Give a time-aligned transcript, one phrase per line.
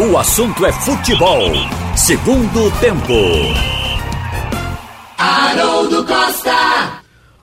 [0.00, 1.50] O assunto é futebol.
[1.96, 3.12] Segundo tempo.
[5.18, 6.97] Haroldo Costa.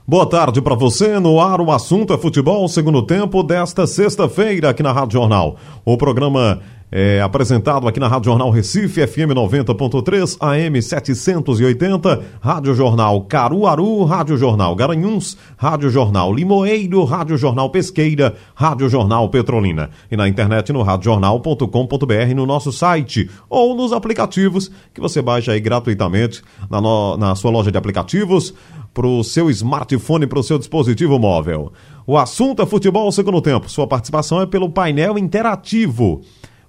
[0.08, 1.18] Boa tarde para você.
[1.18, 5.56] No ar, o assunto é futebol, segundo tempo desta sexta-feira aqui na Rádio Jornal.
[5.84, 6.60] O programa
[6.92, 14.36] é apresentado aqui na Rádio Jornal Recife, FM 90.3, AM 780, Rádio Jornal Caruaru, Rádio
[14.36, 19.90] Jornal Garanhuns, Rádio Jornal Limoeiro, Rádio Jornal Pesqueira, Rádio Jornal Petrolina.
[20.08, 25.58] E na internet no radiojornal.com.br no nosso site ou nos aplicativos que você baixa aí
[25.58, 28.54] gratuitamente na, no, na sua loja de aplicativos
[28.96, 31.70] para o seu smartphone, para o seu dispositivo móvel.
[32.06, 33.68] O assunto é futebol segundo tempo.
[33.68, 36.22] Sua participação é pelo painel interativo.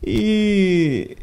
[0.06, 1.16] E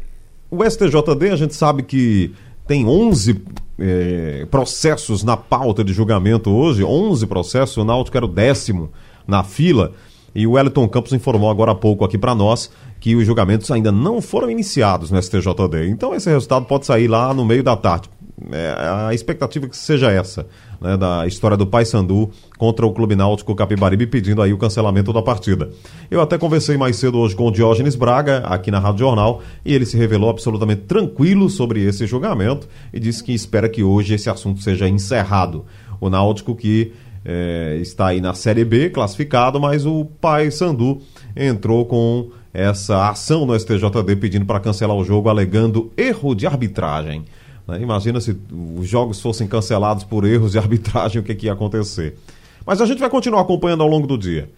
[0.49, 2.33] o STJD, a gente sabe que
[2.67, 3.41] tem 11
[3.79, 8.91] é, processos na pauta de julgamento hoje, 11 processos, o Náutico era o décimo
[9.27, 9.93] na fila.
[10.33, 13.91] E o Wellington Campos informou agora há pouco aqui para nós que os julgamentos ainda
[13.91, 15.89] não foram iniciados no STJD.
[15.89, 18.09] Então esse resultado pode sair lá no meio da tarde.
[18.51, 18.75] É,
[19.07, 20.47] a expectativa é que seja essa
[20.81, 25.21] né, da história do Paysandu contra o Clube Náutico Capibaribe, pedindo aí o cancelamento da
[25.21, 25.69] partida.
[26.09, 29.73] Eu até conversei mais cedo hoje com o Diógenes Braga, aqui na Rádio Jornal, e
[29.73, 34.29] ele se revelou absolutamente tranquilo sobre esse julgamento e disse que espera que hoje esse
[34.29, 35.65] assunto seja encerrado.
[35.99, 36.91] O Náutico que
[37.23, 40.99] é, está aí na Série B, classificado, mas o Paysandu
[41.35, 47.23] entrou com essa ação no STJD pedindo para cancelar o jogo, alegando erro de arbitragem.
[47.71, 47.81] Né?
[47.81, 48.37] Imagina se
[48.77, 52.17] os jogos fossem cancelados por erros de arbitragem, o que, que ia acontecer.
[52.65, 54.49] Mas a gente vai continuar acompanhando ao longo do dia.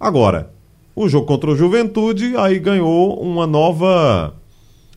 [0.00, 0.50] Agora,
[0.96, 4.34] o jogo contra o Juventude aí ganhou uma nova,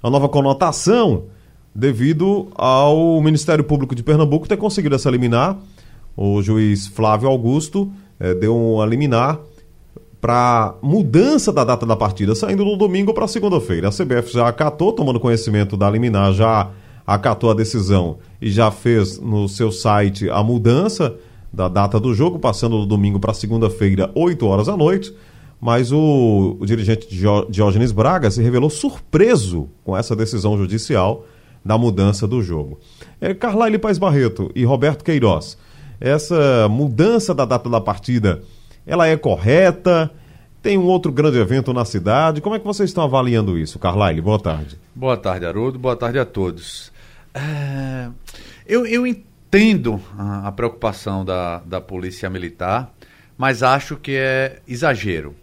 [0.01, 1.25] uma nova conotação
[1.75, 5.57] devido ao Ministério Público de Pernambuco ter conseguido essa liminar.
[6.16, 9.39] O juiz Flávio Augusto eh, deu um liminar
[10.19, 13.89] para mudança da data da partida, saindo do domingo para segunda-feira.
[13.89, 16.72] A CBF já acatou, tomando conhecimento da liminar, já
[17.07, 21.16] acatou a decisão e já fez no seu site a mudança
[21.51, 25.16] da data do jogo, passando do domingo para segunda-feira, 8 horas da noite.
[25.59, 27.07] Mas o, o dirigente
[27.50, 31.25] Diógenes Braga se revelou surpreso com essa decisão judicial
[31.66, 32.79] da mudança do jogo.
[33.19, 35.57] É, Carlyle Paz Barreto e Roberto Queiroz,
[36.00, 38.44] essa mudança da data da partida,
[38.85, 40.12] ela é correta?
[40.62, 42.41] Tem um outro grande evento na cidade.
[42.41, 44.22] Como é que vocês estão avaliando isso, Carlyle?
[44.22, 44.78] Boa tarde.
[44.94, 45.79] Boa tarde, Haroldo.
[45.79, 46.91] Boa tarde a todos.
[47.38, 48.09] É,
[48.66, 52.92] eu, eu entendo a, a, preocupação da, da Polícia Militar,
[53.38, 55.36] mas acho que é exagero.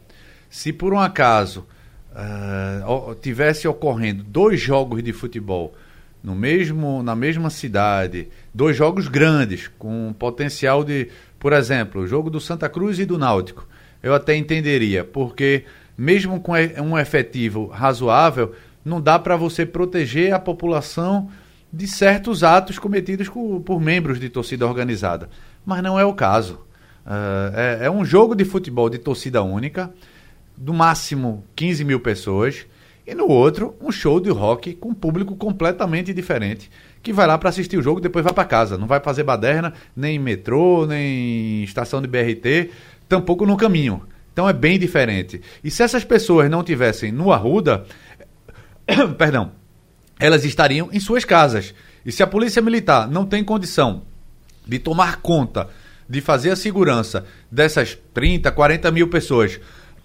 [0.51, 1.65] Se por um acaso
[2.11, 5.73] uh, tivesse ocorrendo dois jogos de futebol
[6.21, 12.29] no mesmo, na mesma cidade, dois jogos grandes, com potencial de, por exemplo, o jogo
[12.29, 13.69] do Santa Cruz e do Náutico,
[14.03, 15.65] eu até entenderia, porque
[15.97, 18.55] mesmo com um efetivo razoável,
[18.85, 21.31] não dá para você proteger a população
[21.75, 25.29] de certos atos cometidos por, por membros de torcida organizada.
[25.67, 26.61] Mas não é o caso.
[27.05, 29.93] Uh, é, é, um jogo de futebol de torcida única,
[30.57, 32.65] do máximo 15 mil pessoas,
[33.05, 36.71] e no outro, um show de rock com um público completamente diferente,
[37.03, 38.79] que vai lá para assistir o jogo e depois vai para casa.
[38.79, 42.71] Não vai fazer baderna, nem metrô, nem estação de BRT,
[43.09, 44.03] tampouco no caminho.
[44.33, 45.43] Então é bem diferente.
[45.63, 47.85] E se essas pessoas não tivessem no Arruda,
[49.19, 49.53] perdão,
[50.19, 51.75] elas estariam em suas casas.
[52.05, 54.03] E se a Polícia Militar não tem condição
[54.67, 55.69] de tomar conta,
[56.09, 59.59] de fazer a segurança dessas 30, 40 mil pessoas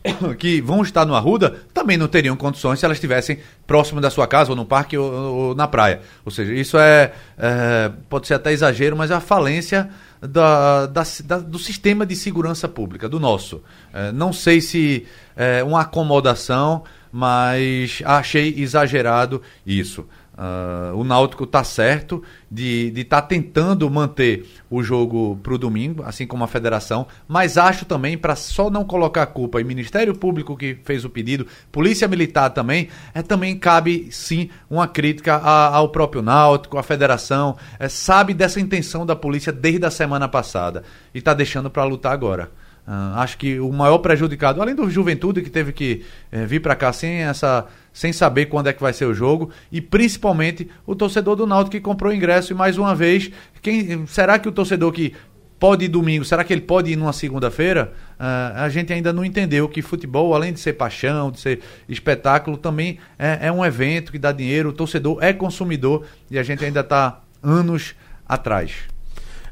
[0.38, 4.28] que vão estar no Arruda, também não teriam condições se elas estivessem próximo da sua
[4.28, 6.02] casa, ou no parque, ou, ou na praia.
[6.26, 9.90] Ou seja, isso é, é, pode ser até exagero, mas é a falência
[10.22, 13.62] da, da, da, do sistema de segurança pública, do nosso.
[13.94, 15.06] É, não sei se
[15.36, 20.06] é uma acomodação mas achei exagerado isso.
[20.40, 26.02] Uh, o Náutico está certo de estar tá tentando manter o jogo para o domingo,
[26.06, 30.18] assim como a federação, mas acho também, para só não colocar a culpa em Ministério
[30.18, 35.76] Público que fez o pedido, Polícia Militar também, é, também cabe sim uma crítica a,
[35.76, 40.84] ao próprio Náutico, à federação, é, sabe dessa intenção da polícia desde a semana passada
[41.14, 42.50] e está deixando para lutar agora.
[42.90, 46.76] Uh, acho que o maior prejudicado, além do Juventude que teve que eh, vir para
[46.76, 50.96] cá sem essa, sem saber quando é que vai ser o jogo, e principalmente o
[50.96, 53.30] torcedor do Náutico que comprou ingresso e mais uma vez,
[53.62, 55.14] quem será que o torcedor que
[55.60, 57.94] pode ir domingo, será que ele pode ir numa segunda-feira?
[58.20, 62.58] Uh, a gente ainda não entendeu que futebol, além de ser paixão, de ser espetáculo,
[62.58, 66.66] também é, é um evento que dá dinheiro, o torcedor é consumidor e a gente
[66.66, 67.94] ainda está anos
[68.28, 68.90] atrás.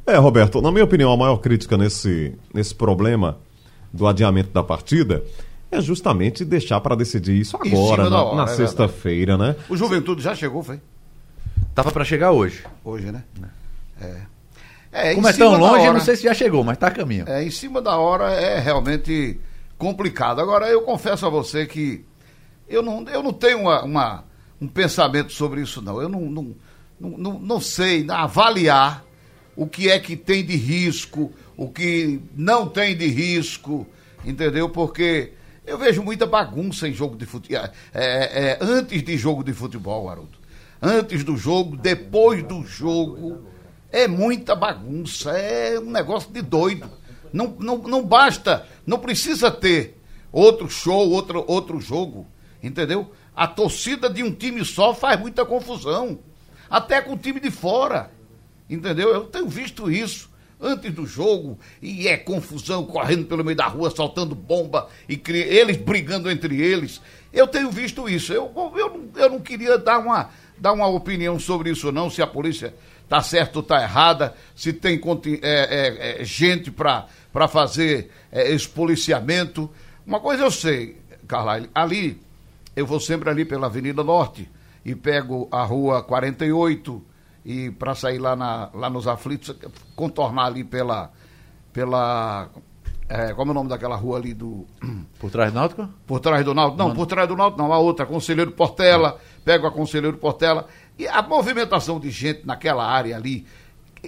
[0.08, 3.38] É, Roberto, na minha opinião, a maior crítica nesse, nesse problema
[3.92, 5.22] do adiamento da partida
[5.70, 9.58] é justamente deixar para decidir isso agora, na, na é sexta-feira, né?
[9.68, 10.80] O Juventude já chegou, foi?
[11.76, 12.64] Tava para chegar hoje.
[12.86, 13.22] Hoje, né?
[14.00, 14.22] É.
[14.94, 17.26] é Como é tão longe, não sei se já chegou, mas tá a caminho.
[17.28, 19.38] É, em cima da hora é realmente
[19.78, 20.40] complicado.
[20.40, 22.06] Agora, eu confesso a você que
[22.70, 24.24] eu não, eu não tenho uma, uma
[24.62, 26.02] um pensamento sobre isso, não.
[26.02, 26.56] Eu não, não,
[26.98, 29.04] não, não, não sei avaliar
[29.58, 33.88] o que é que tem de risco, o que não tem de risco,
[34.24, 34.70] entendeu?
[34.70, 35.34] Porque
[35.66, 37.66] eu vejo muita bagunça em jogo de futebol.
[37.66, 40.38] É, é, é, antes de jogo de futebol, Haroldo.
[40.80, 43.46] Antes do jogo, depois do jogo.
[43.92, 46.90] É muita bagunça, é um negócio de doido.
[47.34, 49.98] Não, não, não basta, não precisa ter
[50.32, 52.28] outro show, outro, outro jogo,
[52.62, 53.10] entendeu?
[53.36, 56.20] A torcida de um time só faz muita confusão,
[56.70, 58.12] até com o time de fora.
[58.70, 59.10] Entendeu?
[59.10, 60.30] Eu tenho visto isso
[60.60, 65.78] antes do jogo e é confusão correndo pelo meio da rua, soltando bomba e eles
[65.78, 67.02] brigando entre eles.
[67.32, 68.34] Eu tenho visto isso.
[68.34, 72.28] Eu, eu, eu não queria dar uma, dar uma opinião sobre isso, não, se a
[72.28, 72.74] polícia
[73.04, 75.00] está certa ou está errada, se tem
[75.42, 77.08] é, é, é, gente para
[77.48, 79.70] fazer é, esse policiamento.
[80.06, 82.20] Uma coisa eu sei, Carla, ali,
[82.76, 84.50] eu vou sempre ali pela Avenida Norte
[84.84, 87.02] e pego a rua 48
[87.48, 89.56] e para sair lá, na, lá nos aflitos,
[89.96, 91.10] contornar ali pela.
[91.72, 92.50] pela
[93.08, 94.68] é, como é o nome daquela rua ali do.
[95.18, 95.90] Por trás do Náutico?
[96.06, 96.78] Por trás do Náutico.
[96.78, 97.00] Não, Mano.
[97.00, 100.68] por trás do Náutico não, a outra, Conselheiro Portela, pego a Conselheiro Portela.
[101.00, 103.48] E a movimentação de gente naquela área ali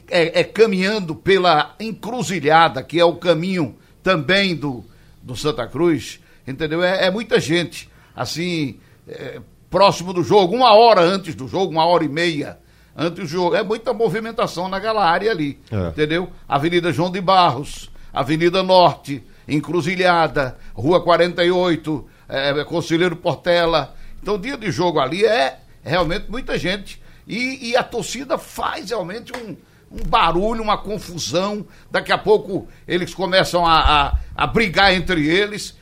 [0.09, 4.83] é, é caminhando pela encruzilhada, que é o caminho também do,
[5.23, 6.83] do Santa Cruz, entendeu?
[6.83, 9.39] É, é muita gente, assim, é,
[9.69, 12.59] próximo do jogo, uma hora antes do jogo, uma hora e meia
[12.99, 13.55] antes do jogo.
[13.55, 15.87] É muita movimentação naquela área ali, é.
[15.87, 16.29] entendeu?
[16.47, 23.95] Avenida João de Barros, Avenida Norte, Encruzilhada, Rua 48, é, Conselheiro Portela.
[24.21, 27.01] Então, dia de jogo ali é realmente muita gente.
[27.25, 29.55] E, e a torcida faz realmente um,
[29.91, 31.65] um barulho, uma confusão.
[31.89, 35.77] Daqui a pouco eles começam a, a, a brigar entre eles.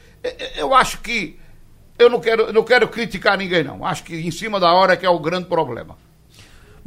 [0.56, 1.40] Eu acho que.
[1.98, 3.84] Eu não quero, eu não quero criticar ninguém, não.
[3.84, 5.98] Acho que em cima da hora é que é o grande problema.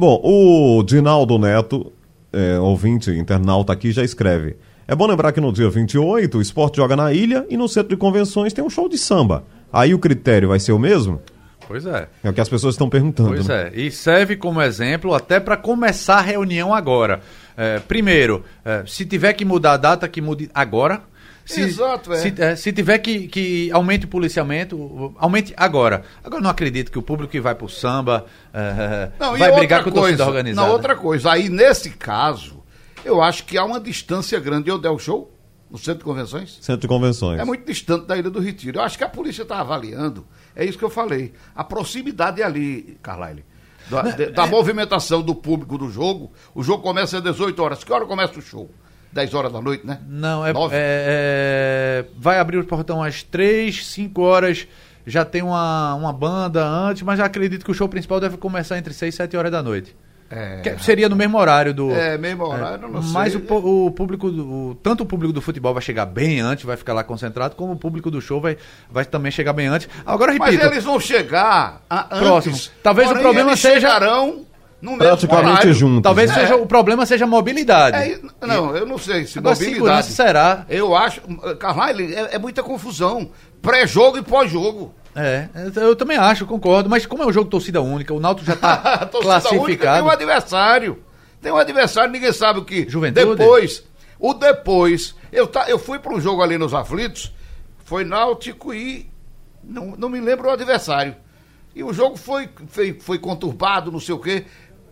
[0.00, 1.93] Bom, o Dinaldo Neto,
[2.32, 4.56] é, ouvinte internauta aqui, já escreve.
[4.88, 7.91] É bom lembrar que no dia 28 o esporte joga na ilha e no centro
[7.91, 9.44] de convenções tem um show de samba.
[9.70, 11.20] Aí o critério vai ser o mesmo?
[11.69, 12.08] Pois é.
[12.25, 13.29] É o que as pessoas estão perguntando.
[13.29, 13.73] Pois né?
[13.75, 13.79] é.
[13.79, 17.20] E serve como exemplo até para começar a reunião agora.
[17.55, 21.03] É, primeiro, é, se tiver que mudar a data, que mude agora.
[21.50, 22.17] Se, Exato, é.
[22.17, 26.05] Se, é, se tiver que, que aumente o policiamento, aumente agora.
[26.23, 28.25] Agora não acredito que o público que vai pro samba
[28.55, 30.67] é, não, vai brigar com a torcida organizada.
[30.67, 32.62] Não, outra coisa, aí nesse caso,
[33.05, 34.70] eu acho que há uma distância grande.
[34.70, 35.29] Eu der o show
[35.69, 36.58] no centro de convenções?
[36.61, 37.41] Centro de convenções.
[37.41, 38.79] É muito distante da Ilha do Retiro.
[38.79, 40.24] Eu acho que a polícia está avaliando,
[40.55, 43.44] é isso que eu falei, a proximidade ali, Carlyle.
[43.91, 44.48] Da, da é...
[44.48, 46.31] movimentação do público do jogo.
[46.55, 47.82] O jogo começa às 18 horas.
[47.82, 48.70] Que hora começa o show?
[49.12, 49.98] 10 horas da noite, né?
[50.08, 54.69] Não, é, é, é, Vai abrir o portão às 3, 5 horas.
[55.06, 58.93] Já tem uma, uma banda antes, mas acredito que o show principal deve começar entre
[58.93, 59.96] 6 e 7 horas da noite.
[60.32, 61.90] É, seria no mesmo horário do.
[61.90, 63.12] É, mesmo horário, é, não sei.
[63.12, 66.76] Mas o, o público, o, tanto o público do futebol vai chegar bem antes, vai
[66.76, 68.56] ficar lá concentrado, como o público do show vai,
[68.88, 69.88] vai também chegar bem antes.
[70.06, 70.52] Agora repito.
[70.52, 72.19] Mas eles vão chegar a, antes.
[72.20, 72.58] Próximo.
[72.81, 73.81] Talvez o problema seja.
[73.81, 74.46] Chegarão
[74.81, 76.03] no praticamente juntos.
[76.03, 76.37] Talvez né?
[76.37, 77.96] seja, o problema seja mobilidade.
[77.96, 80.06] É, não, eu não sei se Agora, mobilidade.
[80.08, 80.65] será.
[80.69, 81.20] Eu acho,
[81.58, 83.31] Carvalho, é, é muita confusão.
[83.60, 84.94] Pré-jogo e pós-jogo.
[85.15, 86.89] É, eu também acho, concordo.
[86.89, 89.65] Mas como é um jogo torcida única, o Náutico já está classificado.
[89.65, 90.99] Única, tem um adversário.
[91.43, 92.89] Tem um adversário, ninguém sabe o que.
[92.89, 93.37] Juventude.
[93.37, 93.84] Depois,
[94.19, 97.32] o depois, eu, tá, eu fui para um jogo ali nos aflitos,
[97.84, 99.10] foi Náutico e
[99.65, 101.17] não, não me lembro o adversário.
[101.75, 104.44] E o jogo foi, foi, foi conturbado, não sei o quê.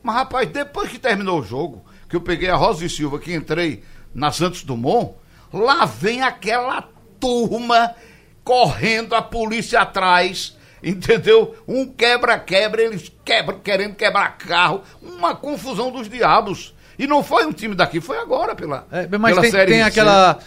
[0.03, 3.35] Mas, rapaz, depois que terminou o jogo, que eu peguei a Rosa e Silva, que
[3.35, 3.83] entrei
[4.15, 5.15] na Santos Dumont,
[5.53, 6.89] lá vem aquela
[7.21, 7.95] turma
[8.43, 11.55] correndo, a polícia atrás, entendeu?
[11.67, 16.75] Um quebra-quebra, eles quebram, querendo quebrar carro, uma confusão dos diabos.
[16.99, 19.83] E não foi um time daqui, foi agora pela, É, mas pela tem, Série tem
[19.83, 20.39] aquela.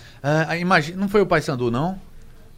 [0.59, 1.99] imagina, não foi o Paysandu, não?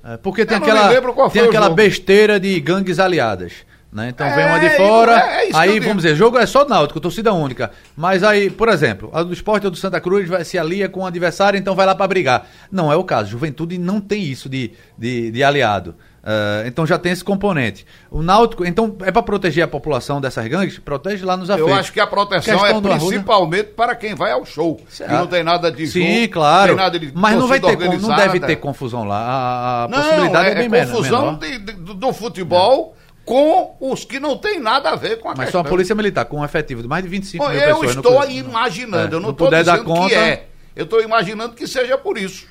[0.03, 0.89] É, porque tem aquela,
[1.29, 1.75] tem aquela jogo.
[1.75, 3.53] besteira de gangues aliadas.
[3.93, 4.09] Né?
[4.09, 5.85] Então vem É, uma de e- fora, é, é aí digo.
[5.85, 7.69] vamos dizer, jogo é só náutico, torcida única.
[7.95, 11.01] Mas aí, por exemplo, a do esporte ou do Santa Cruz vai se alia com
[11.01, 12.47] o adversário, então vai lá pra brigar.
[12.71, 13.29] Não é o caso.
[13.29, 15.93] Juventude não tem isso de, de, de aliado.
[16.25, 17.85] Ah, então já tem esse componente.
[18.09, 20.79] O Náutico, então é pra proteger a população dessas gangues?
[20.79, 21.69] Protege lá nos afeitos.
[21.71, 23.05] Eu acho que a proteção Questão é do Arruda.
[23.07, 24.79] principalmente para quem vai ao show.
[24.89, 25.09] Certo.
[25.11, 26.75] Que não tem nada de Sim, jogo, claro.
[26.97, 29.19] de Mas não vai ter, não deve ter confusão lá.
[29.19, 31.39] A, a Não, possibilidade é, é, bem é confusão menor.
[31.39, 35.31] de- de- do, do futebol com os que não tem nada a ver com a
[35.31, 35.61] Mas só questão.
[35.61, 37.95] a polícia militar com um efetivo de mais de 25 Bom, mil eu pessoas.
[37.95, 40.45] estou não- imaginando, É, eu não não estou dizendo que conta- é.
[40.75, 42.47] Eu estou imaginando que seja por isso.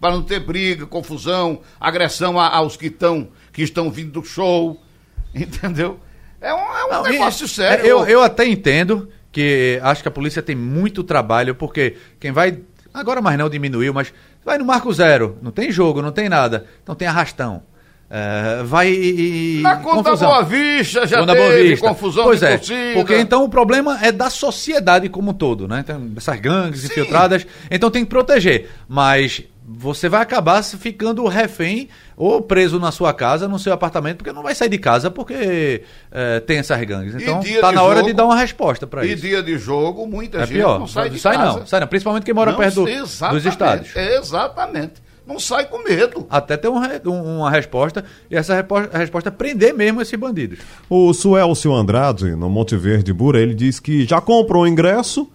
[0.00, 4.80] Para não ter briga, confusão, agressão a- aos que estão que estão vindo do show.
[5.34, 5.98] Entendeu?
[6.40, 7.84] É um, é um Não, negócio e- sério.
[7.84, 12.30] é, Eu, eu até entendo que acho que a polícia tem muito trabalho, porque quem
[12.32, 12.60] vai.
[12.94, 14.12] Agora mais não diminuiu, mas
[14.44, 16.66] vai no Marco Zero, não tem jogo, não tem nada.
[16.82, 17.62] Então tem arrastão.
[18.10, 19.58] É, vai e.
[19.58, 20.28] e- Na conta confusão.
[20.30, 21.88] Boa Vista já Conta teve Vista.
[21.88, 22.94] confusão pois é, torcida.
[22.94, 25.80] Porque então o problema é da sociedade como um todo, né?
[25.80, 26.86] Então, essas gangues Sim.
[26.86, 27.46] infiltradas.
[27.70, 28.70] Então tem que proteger.
[28.88, 34.32] Mas você vai acabar ficando refém ou preso na sua casa, no seu apartamento, porque
[34.32, 37.14] não vai sair de casa porque é, tem essas gangues.
[37.14, 39.20] Então tá na hora jogo- de dar uma resposta para E isso.
[39.20, 40.78] dia de jogo, muita É gente pior.
[40.78, 41.58] não sai de sai casa.
[41.58, 41.86] não, sai não.
[41.86, 43.94] Principalmente quem mora Não, perto do- dos estados.
[43.94, 45.02] Exatamente.
[45.28, 46.26] Não sai com medo.
[46.30, 50.18] Até ter um um- uma resposta, e essa repo- a resposta é prender mesmo esses
[50.18, 50.58] bandidos.
[50.88, 55.28] O Suelcio Andrade, no Monte Verde Bura, ele diz que já comprou o ingresso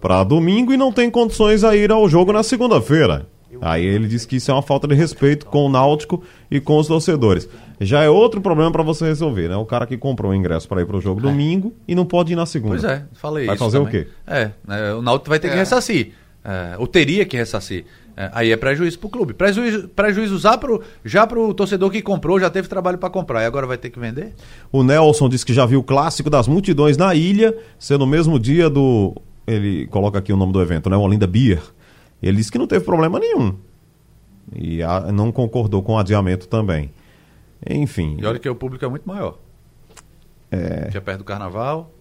[0.00, 3.26] para domingo e não tem condições a ir ao jogo na segunda-feira.
[3.60, 6.78] Aí ele diz que isso é uma falta de respeito com o Náutico e com
[6.78, 7.46] os torcedores.
[7.80, 9.56] Já é outro problema para você resolver, né?
[9.56, 12.32] O cara que comprou o ingresso para ir para o jogo domingo e não pode
[12.32, 12.74] ir na segunda.
[12.78, 13.64] Pois é, falei Vai isso.
[13.64, 14.04] fazer o também.
[14.04, 14.10] quê?
[14.26, 15.58] É, né, o Náutico vai ter que É.
[15.58, 16.12] ressarcir.
[16.42, 17.84] É, ou teria que ressarcir.
[18.16, 19.32] É, aí é prejuízo pro clube.
[19.34, 23.46] Prejuízo, prejuízo já pro, já pro torcedor que comprou, já teve trabalho para comprar e
[23.46, 24.34] agora vai ter que vender?
[24.70, 28.38] O Nelson diz que já viu o clássico das multidões na ilha, ser no mesmo
[28.38, 29.14] dia do.
[29.46, 30.96] Ele coloca aqui o nome do evento, né?
[30.96, 31.62] O Olinda Beer.
[32.22, 33.56] Ele disse que não teve problema nenhum.
[34.54, 36.90] E a- não concordou com o adiamento também.
[37.68, 38.16] Enfim.
[38.20, 39.38] E olha que o público é muito maior.
[40.50, 40.88] É.
[40.90, 41.92] Que é perto do carnaval.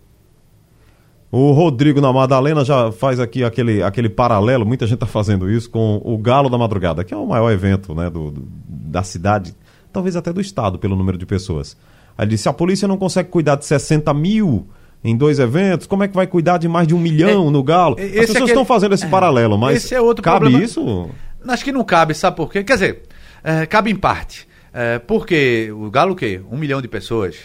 [1.32, 5.70] O Rodrigo na Madalena já faz aqui aquele, aquele paralelo, muita gente está fazendo isso,
[5.70, 9.56] com o Galo da Madrugada, que é o maior evento né, do, do- da cidade,
[9.94, 11.78] talvez até do estado, pelo número de pessoas.
[12.18, 14.68] Aí ele disse: se a polícia não consegue cuidar de 60 mil
[15.04, 17.62] em dois eventos, como é que vai cuidar de mais de um milhão É, no
[17.64, 17.96] Galo?
[18.00, 20.64] As é pessoas aquele- estão fazendo esse é, paralelo, mas esse é outro cabe problema.
[20.66, 21.10] isso?
[21.48, 22.64] Acho que não cabe, sabe por quê?
[22.64, 23.02] Quer dizer,
[23.44, 24.48] é, cabe em parte.
[24.74, 26.42] É, porque o Galo o quê?
[26.52, 27.36] Um milhão de pessoas.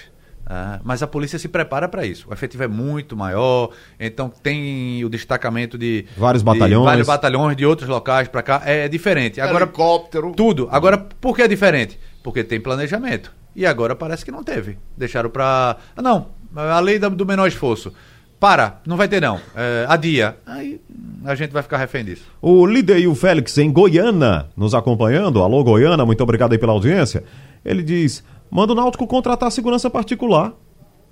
[0.47, 2.27] Ah, mas a polícia se prepara para isso.
[2.29, 6.85] O efetivo é muito maior, então tem o destacamento de Vários de batalhões.
[6.85, 8.63] vários batalhões de outros locais para cá.
[8.65, 9.41] É diferente.
[9.41, 10.33] Agora, Helicóptero.
[10.37, 10.69] tudo.
[10.71, 11.99] Agora, por que é diferente?
[12.23, 13.33] Porque tem planejamento.
[13.57, 14.77] E agora parece que não teve.
[14.97, 15.77] Deixaram pra.
[15.97, 16.29] Ah, não.
[16.55, 17.93] A lei do menor esforço.
[18.39, 19.41] Para, não vai ter não.
[19.57, 20.37] É, adia.
[20.45, 20.79] Aí
[21.25, 22.25] a gente vai ficar refém disso.
[22.43, 25.41] O líder e o Félix em Goiânia, nos acompanhando.
[25.43, 27.25] Alô, Goiânia, muito obrigado aí pela audiência.
[27.65, 28.23] Ele diz:
[28.55, 30.55] manda o Náutico contratar segurança particular.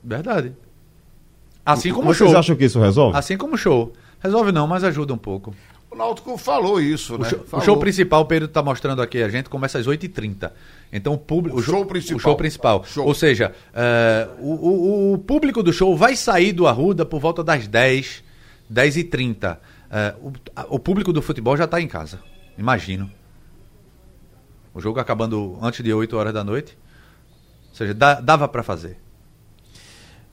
[0.03, 0.55] Verdade.
[1.67, 2.39] Assim como o Vocês show.
[2.39, 3.17] acham que isso resolve?
[3.19, 3.93] Assim como o show.
[4.21, 5.55] Resolve não, mas ajuda um pouco.
[5.91, 7.29] O Náutico falou isso, O, né?
[7.29, 7.65] show, o Falou.
[7.67, 10.51] show principal, o Pedro está mostrando aqui a gente, começa às 8h30.
[10.93, 11.59] Então o público.
[11.59, 12.17] O show principal.
[12.17, 12.85] O show principal.
[12.85, 13.07] Show.
[13.07, 17.45] Ou seja, eh, o, o- o público do show vai sair do Arruda por volta
[17.45, 18.25] das 10,
[18.73, 19.59] 10h30.
[19.91, 20.33] Eh, o,
[20.77, 22.21] o público do futebol já está em casa.
[22.57, 23.11] Imagino.
[24.75, 26.77] O jogo acabando antes de 8 horas da noite.
[27.73, 28.99] Ou seja, dava para fazer.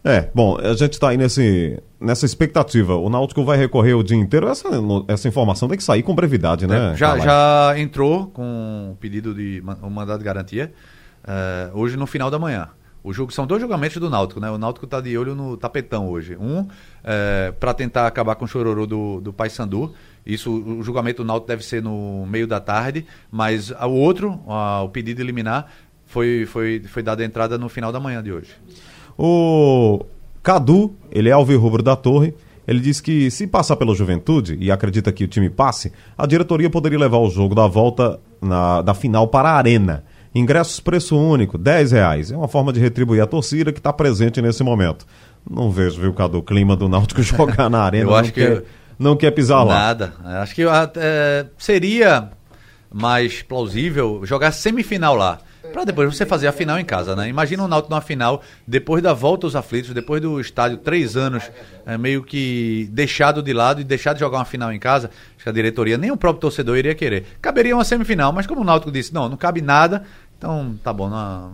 [0.04, 2.96] É, bom, a gente está aí nesse, nessa expectativa.
[2.96, 4.48] O Náutico vai recorrer o dia inteiro.
[4.48, 4.70] Essa,
[5.08, 6.94] essa informação tem que sair com brevidade, né?
[6.94, 10.72] É, já, já entrou com o pedido de um mandado de garantia
[11.28, 12.70] eh, hoje no final da manhã.
[13.02, 14.50] O jogo são dois julgamentos do Náutico, né?
[14.52, 16.36] O Náutico está de olho no tapetão hoje.
[16.38, 16.68] Um
[17.58, 19.94] para tentar acabar com o chororô do, do Paysandu.
[20.26, 24.90] Isso, o julgamento do Náutico deve ser no meio da tarde, mas o outro, o
[24.90, 25.72] pedido de liminar,
[26.10, 28.50] foi, foi, foi dado a entrada no final da manhã de hoje.
[29.18, 30.06] O
[30.44, 32.34] Cadu, ele é alvirrubro da Torre.
[32.68, 36.70] Ele diz que se passar pela juventude, e acredita que o time passe, a diretoria
[36.70, 40.04] poderia levar o jogo da volta na- da final para a Arena.
[40.36, 42.32] Ingressos preço único, 10 reais.
[42.32, 45.06] É uma forma de retribuir a torcida que está presente nesse momento.
[45.50, 48.04] Não vejo, viu, Cadu, o clima do Náutico jogar na Arena.
[48.04, 48.64] Eu não acho que- quer,
[49.00, 49.74] não quer pisar lá.
[49.74, 50.14] Nada.
[50.24, 52.30] Acho que até seria
[52.94, 55.40] mais plausível jogar semifinal lá.
[55.72, 57.30] Pra depois você fazer a final em casa, né?
[57.30, 61.50] Imagina o Náutico numa final, depois da volta aos aflitos, depois do estádio, três anos,
[61.86, 65.12] é, meio que deixado de lado e deixar de jogar uma final em casa.
[65.36, 67.26] Acho que a diretoria, nem o próprio torcedor iria querer.
[67.42, 70.04] Caberia uma semifinal, mas como o Náutico disse, não, não cabe nada,
[70.38, 71.54] então tá bom, não,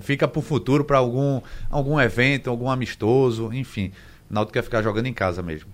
[0.00, 1.40] fica pro futuro, para algum,
[1.70, 3.92] algum evento, algum amistoso, enfim.
[4.30, 5.68] O Náutico quer ficar jogando em casa mesmo.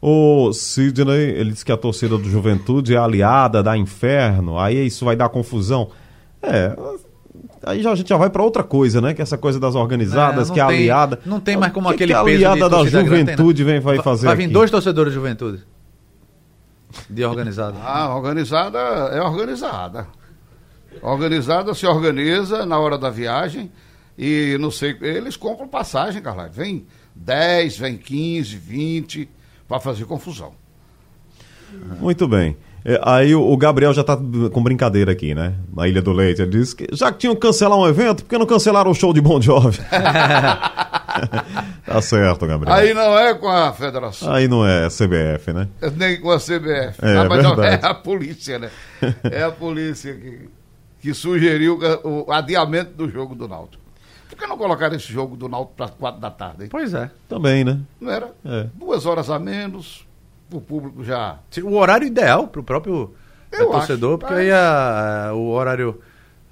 [0.00, 5.04] O Sidney, ele disse que a torcida do Juventude é aliada da Inferno, aí isso
[5.04, 5.90] vai dar confusão.
[6.42, 6.74] É,
[7.64, 9.12] aí já, a gente já vai para outra coisa, né?
[9.14, 11.20] Que essa coisa das organizadas, É, que é tem- aliada.
[11.24, 13.04] Não tem mais como que aquele que a peso de aliada da grande né?
[13.04, 14.52] Juventude vem, vai fazer Vai vir aqui?
[14.52, 15.64] dois torcedores de Juventude.
[17.08, 17.76] De organizado.
[17.84, 20.06] Ah, organizada é organizada.
[21.02, 23.70] Organizada se organiza na hora da viagem
[24.18, 26.48] e não sei, eles compram passagem, Carla.
[26.48, 29.28] Vem 10, vem 15, 20
[29.68, 30.52] para fazer confusão.
[32.00, 32.56] Muito bem.
[32.84, 35.54] É, aí o, Gabriel já tá com brincadeira aqui, né?
[35.74, 36.42] Na Ilha do Leite.
[36.42, 38.94] Ele disse que já que tinham que cancelar um evento, por que não cancelaram o
[38.94, 39.78] show de Bon Jovi?
[41.84, 42.74] tá certo, Gabriel.
[42.74, 45.68] Aí não é com a federação, Aí não é CBF, né?
[45.96, 46.98] nem com a CBF.
[47.02, 48.70] É, Ah, mas não, é a polícia, né?
[49.24, 50.48] É a polícia que,
[51.00, 53.82] que sugeriu o adiamento do jogo do Náutico.
[54.28, 56.68] Por que não colocaram esse jogo do Náutico para 4 da tarde, hein?
[56.70, 57.10] Pois é.
[57.28, 57.80] Também, né?
[58.00, 58.30] Não era?
[58.44, 58.66] É.
[58.74, 60.06] Duas horas a menos,
[60.52, 63.14] o público já O horário ideal pro próprio
[63.52, 64.18] eh, Eu torcedor, acho.
[64.18, 66.00] porque aí a- a- o horário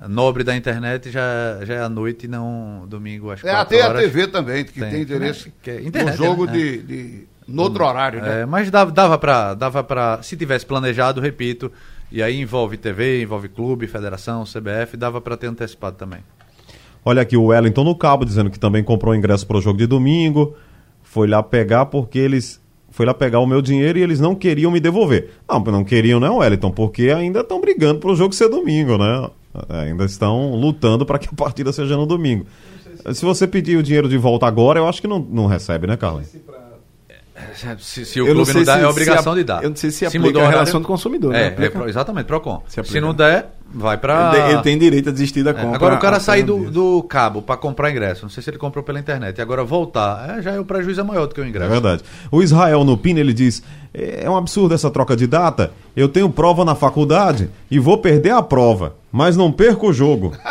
[0.08, 3.82] nobre da internet já, já é à noite e não domingo às É, quatro até
[3.84, 4.02] a horas.
[4.02, 4.90] TV também, que Tem.
[4.90, 6.52] tem, interesse Que é no internet, jogo né?
[6.52, 7.24] de, de.
[7.48, 8.42] no outro horário, né?
[8.42, 11.72] É, mas dava, dava para dava pra, se tivesse planejado, repito,
[12.12, 16.20] e aí envolve TV, envolve clube, federação, CBF, dava para ter antecipado também.
[17.04, 19.86] Olha aqui o Wellington no Cabo dizendo que também comprou ingresso para o jogo de
[19.86, 20.56] domingo.
[21.02, 22.60] Foi lá pegar porque eles.
[22.98, 25.30] Foi lá pegar o meu dinheiro e eles não queriam me devolver.
[25.48, 29.30] Não, não queriam, não, Wellington, porque ainda estão brigando para o jogo ser domingo, né?
[29.68, 32.44] Ainda estão lutando para que a partida seja no domingo.
[33.14, 35.96] Se você pedir o dinheiro de volta agora, eu acho que não, não recebe, né,
[35.96, 36.26] Carlos?
[37.78, 39.44] Se, se o Eu não clube sei não dá, se- é obrigação se a- de
[39.44, 39.62] dar.
[39.64, 41.44] eu não sei se aplica mudou a relação do consumidor, né?
[41.44, 41.66] É, Aplica?
[41.66, 42.62] é pro- exatamente, PROCON.
[42.68, 45.76] Se Se, não der, vai para Ele, ele tem direito a desistir da É, compra.
[45.76, 48.58] agora o cara a sair do, do cabo para comprar ingresso, não sei se ele
[48.58, 51.40] comprou pela internet, e agora voltar, é, já é o prejuízo é maior do que
[51.40, 51.70] o É ingresso.
[51.70, 52.02] verdade.
[52.30, 53.62] O Israel no PIN, ele diz:
[53.94, 55.70] é um absurdo essa troca de data.
[55.96, 60.32] Eu tenho prova na faculdade e vou perder a prova, mas não perco o jogo.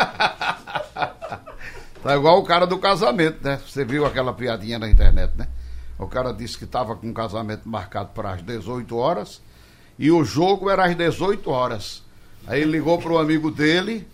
[2.02, 3.58] Tá igual o cara do casamento, né?
[3.66, 5.46] Você viu aquela piadinha na internet, né?
[5.98, 9.42] O cara disse que estava com um casamento marcado para as 18 horas
[9.98, 12.02] e o jogo era às 18 horas.
[12.46, 14.06] Aí ele ligou para o amigo dele,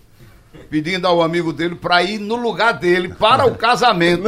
[0.71, 4.25] pedindo ao amigo dele para ir no lugar dele para o casamento.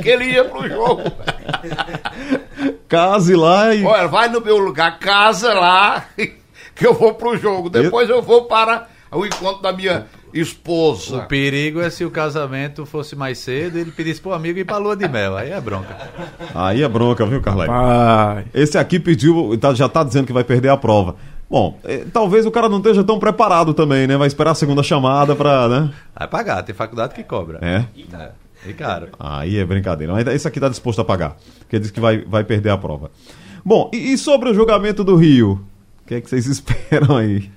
[0.00, 1.02] que ele ia pro jogo.
[2.88, 3.84] Case lá e.
[3.84, 7.68] Olha, vai no meu lugar, casa lá, que eu vou pro jogo.
[7.68, 10.06] Depois eu vou para o encontro da minha
[10.40, 11.18] esposa.
[11.18, 14.64] O perigo é se o casamento fosse mais cedo e ele pedisse pro amigo ir
[14.64, 15.36] pra lua de mel.
[15.36, 15.96] Aí é bronca.
[16.54, 17.66] Aí é bronca, viu, Carlai?
[17.66, 18.44] Pai.
[18.54, 21.16] Esse aqui pediu, tá- já tá dizendo que vai perder a prova.
[21.48, 24.16] Bom, eh, talvez o cara não esteja tão preparado também, né?
[24.16, 25.90] Vai esperar a segunda chamada pra, né?
[26.18, 27.58] Vai pagar, tem faculdade que cobra.
[27.62, 27.84] É.
[28.16, 28.30] É.
[28.68, 29.08] E caro.
[29.20, 30.12] Aí é brincadeira.
[30.12, 31.36] Mas esse aqui tá disposto a pagar.
[31.60, 33.12] Porque diz que vai, vai perder a prova.
[33.64, 35.60] Bom, e, e sobre o julgamento do Rio?
[36.02, 37.48] O que é que vocês esperam aí?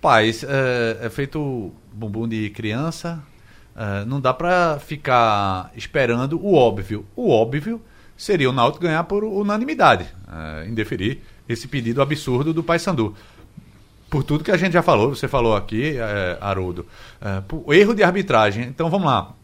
[0.00, 3.22] Paz, é, é feito bumbum de criança.
[3.74, 7.04] é, não dá pra ficar esperando o óbvio.
[7.16, 7.80] O óbvio
[8.16, 10.06] seria o Náutico ganhar por unanimidade,
[10.66, 13.14] indeferir esse pedido absurdo do Paysandu.
[14.08, 16.86] Por tudo que a gente já falou, você falou aqui, é, Haroldo,
[17.48, 18.64] por erro de arbitragem.
[18.64, 19.34] Então vamos lá.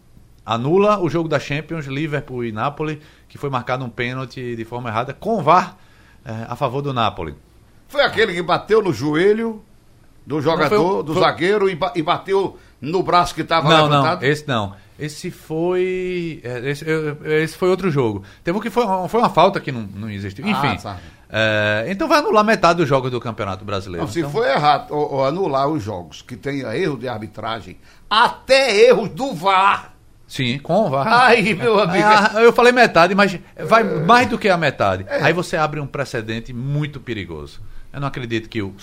[0.45, 4.89] Anula o jogo da Champions, Liverpool e Napoli, que foi marcado um pênalti de forma
[4.89, 5.77] errada, com VAR
[6.25, 7.35] a favor do Napoli.
[7.89, 9.63] Foi aquele que bateu no joelho
[10.27, 14.23] do jogador, o- do foi- zagueiro e, e bateu no braço que estava Não, levantado?
[14.23, 14.75] não, esse não.
[14.99, 16.41] Esse foi.
[16.45, 16.85] é, Esse,
[17.43, 18.23] esse foi outro jogo.
[18.45, 20.47] Teve um que foi, foi uma falta que não, não existiu.
[20.47, 20.77] Enfim.
[20.77, 20.99] tá.
[21.29, 24.05] é, então vai anular metade dos jogos do Campeonato Brasileiro.
[24.07, 27.79] Não, se Então, for errado ou, ou anular os jogos que tenha erro de arbitragem,
[28.09, 29.93] até erros do VAR.
[30.29, 31.07] Sim, com o VAR.
[31.09, 32.05] Ai, meu amigo.
[32.07, 33.85] Ah, eu falei metade, mas vai É.
[33.85, 35.05] mais do que a metade.
[35.09, 37.61] Aí você abre um precedente muito perigoso.
[37.93, 38.75] Eu não acredito que o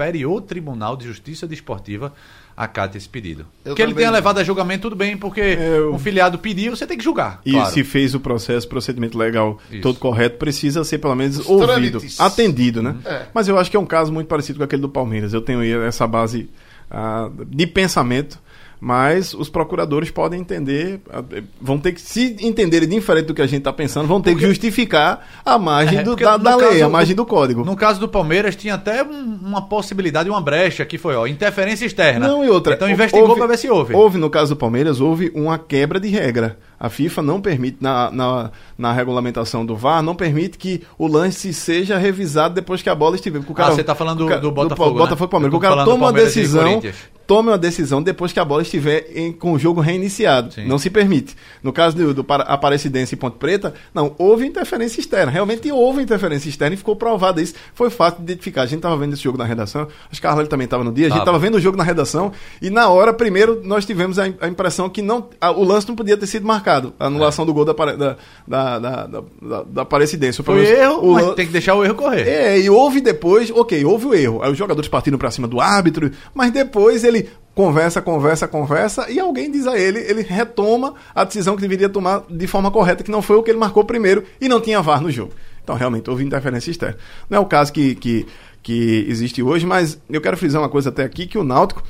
[0.00, 2.12] Superior Tribunal de Justiça Desportiva
[2.56, 3.46] acate esse pedido.
[3.64, 4.14] Eu que ele tenha não.
[4.14, 7.40] levado a julgamento, tudo bem, porque Eu- um filiado pediu, você tem que julgar.
[7.44, 7.70] E claro.
[7.72, 9.82] se fez o processo, procedimento legal Isso.
[9.82, 12.20] todo correto, precisa ser pelo menos Os ouvido, trâmites.
[12.20, 12.96] atendido, né?
[13.04, 13.26] É.
[13.32, 15.32] Mas eu acho que é um caso muito parecido com aquele do Palmeiras.
[15.32, 16.50] Eu tenho aí essa base
[16.90, 18.38] ah, de pensamento,
[18.80, 21.00] Mas os procuradores podem entender,
[21.32, 24.34] eh, vão ter que, se entenderem diferente do que a gente está pensando, vão ter
[24.34, 27.62] que justificar a margem É, do- porque da, da lei, a margem do código.
[27.62, 31.84] No caso do Palmeiras, tinha até um- uma possibilidade, uma brecha que foi, ó, interferência
[31.84, 32.26] externa.
[32.26, 32.74] Não, e outra.
[32.74, 33.94] Então investigou para ver se houve.
[33.94, 36.58] Houve, no caso do Palmeiras, houve uma quebra de regra.
[36.80, 41.52] A FIFA não permite, na, na, na regulamentação do VAR, não permite que o lance
[41.52, 43.40] seja revisado depois que a bola estiver.
[43.42, 44.98] Porque o Ah, você tá falando o ca- do Botafogo, né?
[45.04, 45.54] Botafogo Palmeiras.
[45.56, 46.80] O cara do toma uma decisão.
[47.26, 50.52] Tome uma decisão depois que a bola estiver em- com o jogo reiniciado.
[50.52, 50.66] Sim.
[50.66, 51.36] Não se permite.
[51.62, 55.30] No caso do, do Aparecidense e Ponte Preta, não, houve interferência externa.
[55.30, 57.54] Realmente houve interferência externa e ficou provado isso.
[57.72, 58.62] Foi fácil de identificar.
[58.62, 59.86] A gente estava vendo esse jogo na redação.
[60.10, 61.06] Acho que a Carla também estava no dia.
[61.06, 61.22] A gente Tava.
[61.30, 64.88] estava vendo o jogo na redação e na hora, primeiro, nós tivemos a, a impressão
[64.88, 66.69] que não, a- o lance não podia ter sido marcado.
[66.98, 69.22] A anulação do gol da, da, da, da, da,
[69.62, 70.42] da, Aparecidense.
[70.42, 72.26] Foi erro, o mas tem que deixar o erro correr.
[72.28, 74.42] é, e houve depois, ok, houve o erro.
[74.42, 79.18] Aí os jogadores partiram pra cima do árbitro, mas depois ele conversa, conversa, conversa, e
[79.20, 83.10] alguém diz a ele, ele retoma a decisão que deveria tomar de forma correta, que
[83.10, 85.32] não foi o que ele marcou primeiro e não tinha VAR no jogo.
[85.62, 86.96] Então, realmente, houve interferência externa.
[87.28, 88.26] Não é o caso que, que,
[88.62, 91.82] que existe hoje, mas eu quero frisar uma coisa até aqui, que o Náutico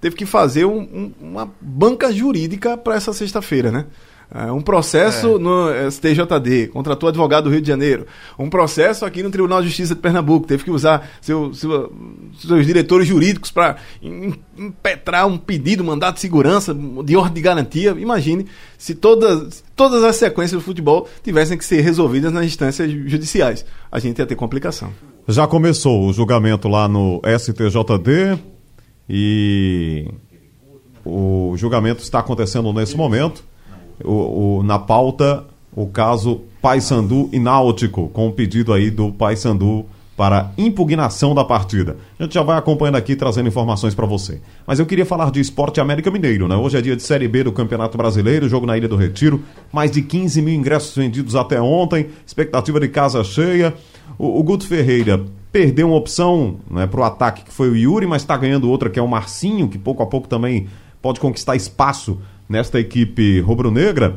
[0.00, 3.86] teve que fazer um- um- uma banca jurídica para essa sexta-feira, né?
[4.34, 8.06] É, Um processo no STJD, contratou advogado do Rio de Janeiro.
[8.38, 11.90] Um processo aqui no Tribunal de Justiça de Pernambuco, teve que usar seu, seu-
[12.38, 17.96] seus diretores jurídicos para impetrar um pedido, mandato de segurança, de ordem de garantia.
[17.98, 18.44] Imagine
[18.76, 23.64] se todas, todas as sequências do futebol tivessem que ser resolvidas nas instâncias judiciais.
[23.90, 24.90] A gente ia ter complicação.
[25.26, 28.38] Já começou o julgamento lá no STJD
[29.08, 30.06] e
[31.04, 33.42] o julgamento está acontecendo nesse momento.
[34.04, 39.84] O, o- na pauta, o caso Paysandu e Náutico, com o pedido aí do Paysandu
[40.16, 41.96] para impugnação da partida.
[42.18, 44.40] A gente já vai acompanhando aqui, trazendo informações para você.
[44.66, 46.56] Mas eu queria falar de esporte América Mineiro, né?
[46.56, 49.40] Hoje é dia de Série B do Campeonato Brasileiro, jogo na Ilha do Retiro.
[49.72, 53.72] Mais de 15 mil ingressos vendidos até ontem, expectativa de casa cheia.
[54.18, 58.06] O, o Guto Ferreira perdeu uma opção né, para o ataque, que foi o Yuri,
[58.08, 60.66] mas está ganhando outra, que é o Marcinho, que pouco a pouco também
[61.00, 64.16] pode conquistar espaço nesta equipe rubro-negra.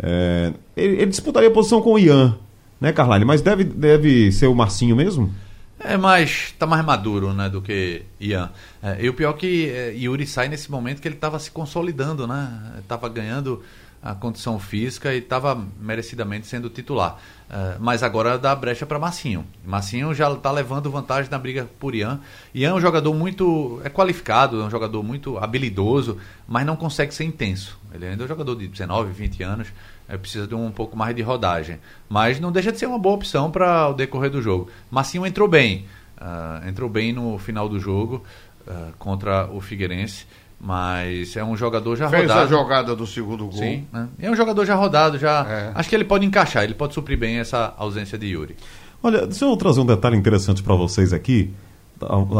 [0.00, 2.36] É, ele, ele disputaria a posição com o Ian,
[2.80, 3.24] né, Carlyle?
[3.24, 5.32] Mas deve, deve ser o Marcinho mesmo?
[5.80, 6.52] É mais.
[6.58, 8.50] tá mais maduro, né, do que Ian.
[8.82, 12.26] É, e o pior que é, Yuri sai nesse momento que ele estava se consolidando,
[12.26, 12.78] né?
[12.78, 13.62] Estava ganhando
[14.02, 17.18] a condição física e estava merecidamente sendo titular.
[17.50, 19.46] É, mas agora dá brecha para Massinho.
[19.64, 22.20] Massinho já está levando vantagem na briga por Ian.
[22.54, 23.80] Ian é um jogador muito.
[23.84, 27.78] é qualificado, é um jogador muito habilidoso, mas não consegue ser intenso.
[27.92, 29.68] Ele ainda é um jogador de 19, 20 anos.
[30.08, 31.78] É, precisa de um pouco mais de rodagem.
[32.08, 34.68] Mas não deixa de ser uma boa opção para o decorrer do jogo.
[34.90, 35.84] Massinho entrou bem.
[36.20, 38.24] ah, entrou bem no final do jogo
[38.66, 40.26] ah, contra o Figueirense.
[40.60, 42.40] Mas é um jogador já Fez rodado.
[42.40, 43.52] a jogada do segundo gol.
[43.52, 44.08] Sim, né?
[44.18, 45.46] é um jogador já rodado, já.
[45.48, 45.72] É.
[45.72, 48.56] Acho que ele pode encaixar, ele pode suprir bem essa ausência de Yuri.
[49.00, 51.54] Olha, deixa eu trazer um detalhe interessante para vocês aqui,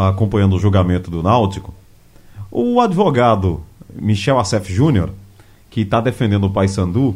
[0.09, 1.73] acompanhando o julgamento do Náutico.
[2.51, 3.63] O advogado
[3.95, 5.11] Michel Assef Júnior,
[5.71, 7.15] que está defendendo o Paysandu,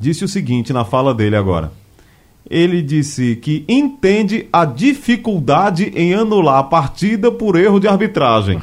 [0.00, 1.70] disse o seguinte na fala dele agora.
[2.48, 8.60] Ele disse que entende a dificuldade em anular a partida por erro de arbitragem.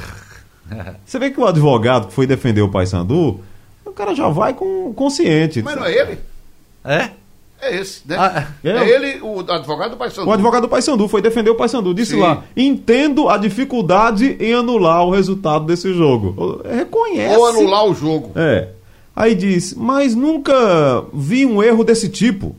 [1.05, 3.39] Você vê que o advogado que foi defender o Paysandu,
[3.85, 5.61] o cara já vai com consciente.
[5.61, 6.19] Mas não é ele?
[6.83, 7.09] É?
[7.59, 8.15] É esse, né?
[8.19, 8.69] Ah, é.
[8.69, 10.29] é ele, o advogado do Paysandu.
[10.29, 12.19] O advogado do Paysandu foi defender o Paysandu, disse Sim.
[12.19, 16.61] lá: entendo a dificuldade em anular o resultado desse jogo.
[16.63, 17.35] Reconhece.
[17.35, 18.31] Ou anular o jogo.
[18.35, 18.69] É.
[19.17, 20.53] Aí diz: mas nunca
[21.11, 22.55] vi um erro desse tipo.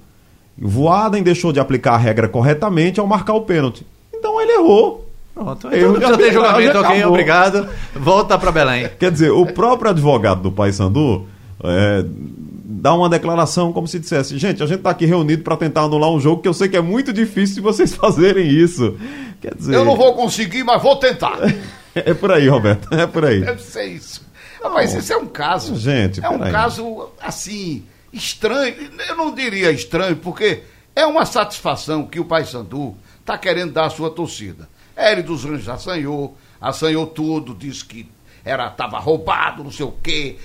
[0.61, 3.87] Voaden deixou de aplicar a regra corretamente ao marcar o pênalti.
[4.13, 5.09] Então ele errou.
[5.33, 5.73] Pronto.
[5.73, 7.69] Erro Então, de já tem julgamento, ok, obrigado.
[7.95, 8.91] Volta para Belém.
[8.99, 11.27] Quer dizer, o próprio advogado do Paysandu
[11.63, 15.83] é, dá uma declaração como se dissesse: gente, a gente está aqui reunido para tentar
[15.83, 18.97] anular um jogo que eu sei que é muito difícil de vocês fazerem isso.
[19.41, 21.39] Quer dizer, Eu não vou conseguir, mas vou tentar.
[21.95, 22.95] É por aí, Roberto.
[22.95, 23.41] É por aí.
[23.41, 24.28] Deve ser isso.
[24.63, 25.77] Mas isso é um caso.
[25.77, 26.53] Gente, é um peraí.
[26.53, 28.75] caso, assim, estranho.
[29.09, 30.63] Eu não diria estranho, porque
[30.95, 34.69] é uma satisfação que o Paysandu está querendo dar à sua torcida.
[34.97, 38.09] Hélio dos Anjos assanhou, assanhou tudo, disse que
[38.45, 40.39] era estava roubado, não sei o quê.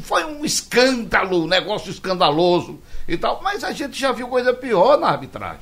[0.00, 3.40] Foi um escândalo, um negócio escandaloso e tal.
[3.42, 5.60] Mas a gente já viu coisa pior na arbitragem.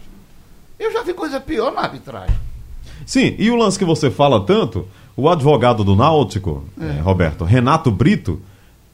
[0.78, 2.36] Eu já vi coisa pior na arbitragem.
[3.06, 7.90] Sim, e o lance que você fala tanto, o advogado do Náutico, eh, Roberto, Renato
[7.90, 8.40] Brito,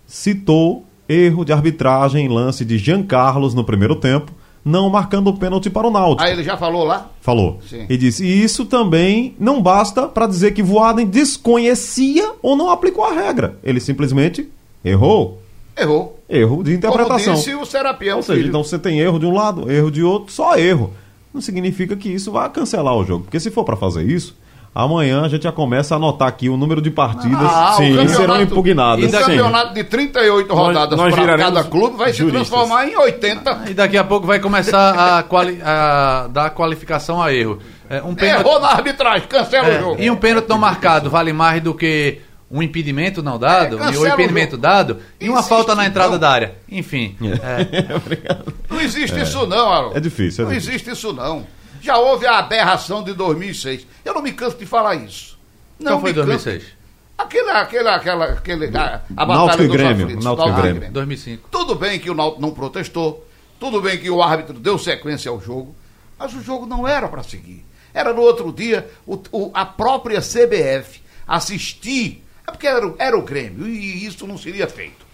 [0.07, 4.33] citou erro de arbitragem em lance de Jean Carlos no primeiro tempo,
[4.65, 6.23] não marcando o pênalti para o Náutico.
[6.23, 7.11] Aí ele já falou lá?
[7.21, 7.61] Falou.
[7.69, 7.87] Sim.
[7.89, 13.05] E disse: e isso também não basta para dizer que Voaden desconhecia ou não aplicou
[13.05, 13.57] a regra.
[13.63, 14.49] Ele simplesmente
[14.85, 15.41] Errou?
[15.77, 16.19] Errou.
[16.29, 17.35] Erro de interpretação.
[17.35, 18.19] Como disse o Serapião.
[18.19, 18.49] Ou seja, filho.
[18.49, 20.93] então você tem erro de um lado, erro de outro, só erro.
[21.33, 23.25] Não significa que isso vai cancelar o jogo.
[23.25, 24.37] Porque se for para fazer isso,
[24.75, 27.93] amanhã a gente já começa a anotar aqui o número de partidas Ah, o que
[27.93, 29.05] serão campeonato- impugnadas.
[29.05, 29.19] O Sim.
[29.19, 32.49] campeonato de 38 rodadas nós para cada clube vai se juristas.
[32.49, 33.65] transformar em 80.
[33.69, 37.59] E daqui a pouco vai começar a, quali- a dar qualificação a erro.
[37.89, 40.03] É, um pênalti, Errou na arbitragem, cancela é, o jogo.
[40.03, 43.97] e um pênalti não marcado vale mais do que um impedimento não dado, É, e
[43.97, 44.63] o o impedimento jogo.
[44.63, 46.19] dado, e uma Existe, falta na entrada não.
[46.19, 46.55] da área.
[46.71, 47.17] Enfim.
[47.21, 48.53] é, Obrigado.
[48.69, 49.97] Não existe isso não, Harold.
[49.97, 50.73] É difícil, é não difícil.
[50.75, 51.45] existe isso não.
[51.81, 53.87] Já houve a aberração de 2006.
[54.05, 55.39] Eu não me canso de falar isso.
[55.79, 56.27] Não qual foi me canso.
[56.45, 56.81] 2006?
[57.17, 60.91] Aquele, aquele, aquela, aquele, a, a Náutico batalha e dos Grêmio, aflitos, Náutico e Grêmio.
[60.91, 61.49] 2005.
[61.51, 63.27] Tudo bem que o Náutico não protestou,
[63.59, 65.75] tudo bem que o árbitro deu sequência ao jogo,
[66.19, 67.65] mas o jogo não era para seguir.
[67.93, 73.19] Era no outro dia o- o- a própria CBF assistir, é porque era, o- era
[73.19, 75.05] o Grêmio e isso não seria feito,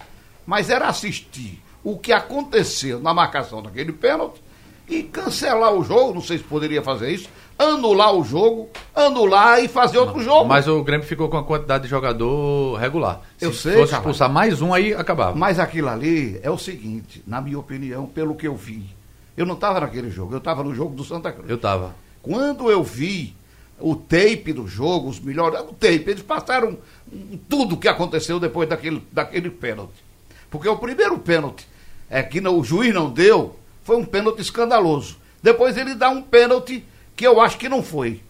[0.47, 4.41] mas era assistir o que aconteceu na marcação daquele pênalti
[4.89, 9.69] e cancelar o jogo, não sei se poderia fazer isso, anular o jogo, anular e
[9.69, 10.47] fazer outro jogo.
[10.49, 13.21] Mas o Grêmio ficou com a quantidade de jogador regular.
[13.41, 14.01] Eu Se sei, fosse cara.
[14.03, 15.37] expulsar mais um, aí acabava.
[15.37, 18.85] Mas aquilo ali é o seguinte, na minha opinião, pelo que eu vi.
[19.37, 21.49] Eu não estava naquele jogo, eu estava no jogo do Santa Cruz.
[21.51, 21.95] Eu tava.
[22.23, 23.35] Quando eu vi
[23.79, 25.61] o tape do jogo, os melhores.
[25.61, 26.79] O tape, eles passaram
[27.49, 30.05] tudo o que aconteceu depois daquele, daquele pênalti.
[30.51, 31.67] Porque o primeiro pênalti
[32.09, 35.17] é que não- o juiz não deu, foi um pênalti escandaloso.
[35.43, 38.21] Depois ele dá um pênalti que eu acho que não foi.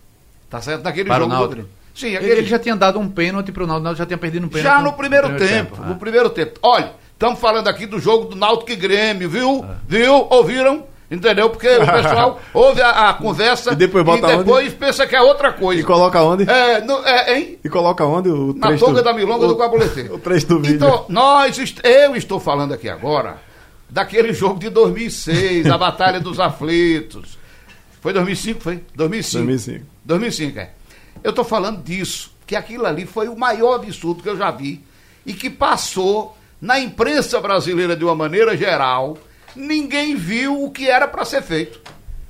[0.51, 0.85] Tá certo?
[0.85, 1.49] Naquele Para o jogo.
[1.49, 1.69] Grêmio.
[1.95, 4.19] Sim, Ele, aquele ele já tinha dado um pênalti pro Náutico, o Náutico já tinha
[4.19, 4.65] perdido um pênalti.
[4.77, 5.87] já no primeiro, tempo, é.
[5.89, 6.61] no primeiro tempo.
[6.63, 9.65] Olha, estamos falando aqui do jogo do Náutico e Grêmio, viu?
[9.89, 10.27] Viu?
[10.31, 10.85] Ouviram?
[11.11, 11.49] Entendeu?
[11.49, 14.39] Porque o pessoal ouve a, a conversa E depois bota onde?
[14.39, 15.81] depois pensa que é outra coisa.
[15.81, 16.51] E coloca onde?
[16.51, 17.59] É, no, é, hein?
[17.65, 20.01] E coloca onde o Na tonga do- da milonga o- do cabulete.
[20.13, 20.75] O trecho do vídeo.
[20.77, 23.37] Então, nós, est- eu estou falando aqui agora
[23.89, 27.39] daquele jogo de 2006, a Batalha dos Aflitos.
[28.01, 28.85] Foi 2005, foi?
[28.95, 29.39] 2005.
[29.39, 29.87] 2005.
[30.05, 30.71] 2005, é.
[31.25, 34.85] Eu estou falando disso, que aquilo ali foi o maior absurdo que eu já vi
[35.25, 39.19] e que passou na imprensa brasileira de uma maneira geral.
[39.55, 41.81] Ninguém viu o que era para ser feito.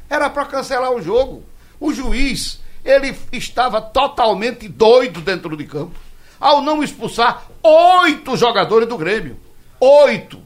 [0.09, 1.45] Era para cancelar o jogo.
[1.79, 6.07] O juiz, ele estava totalmente doido dentro de campo
[6.38, 9.37] ao não expulsar oito jogadores do Grêmio.
[9.81, 10.40] Oito.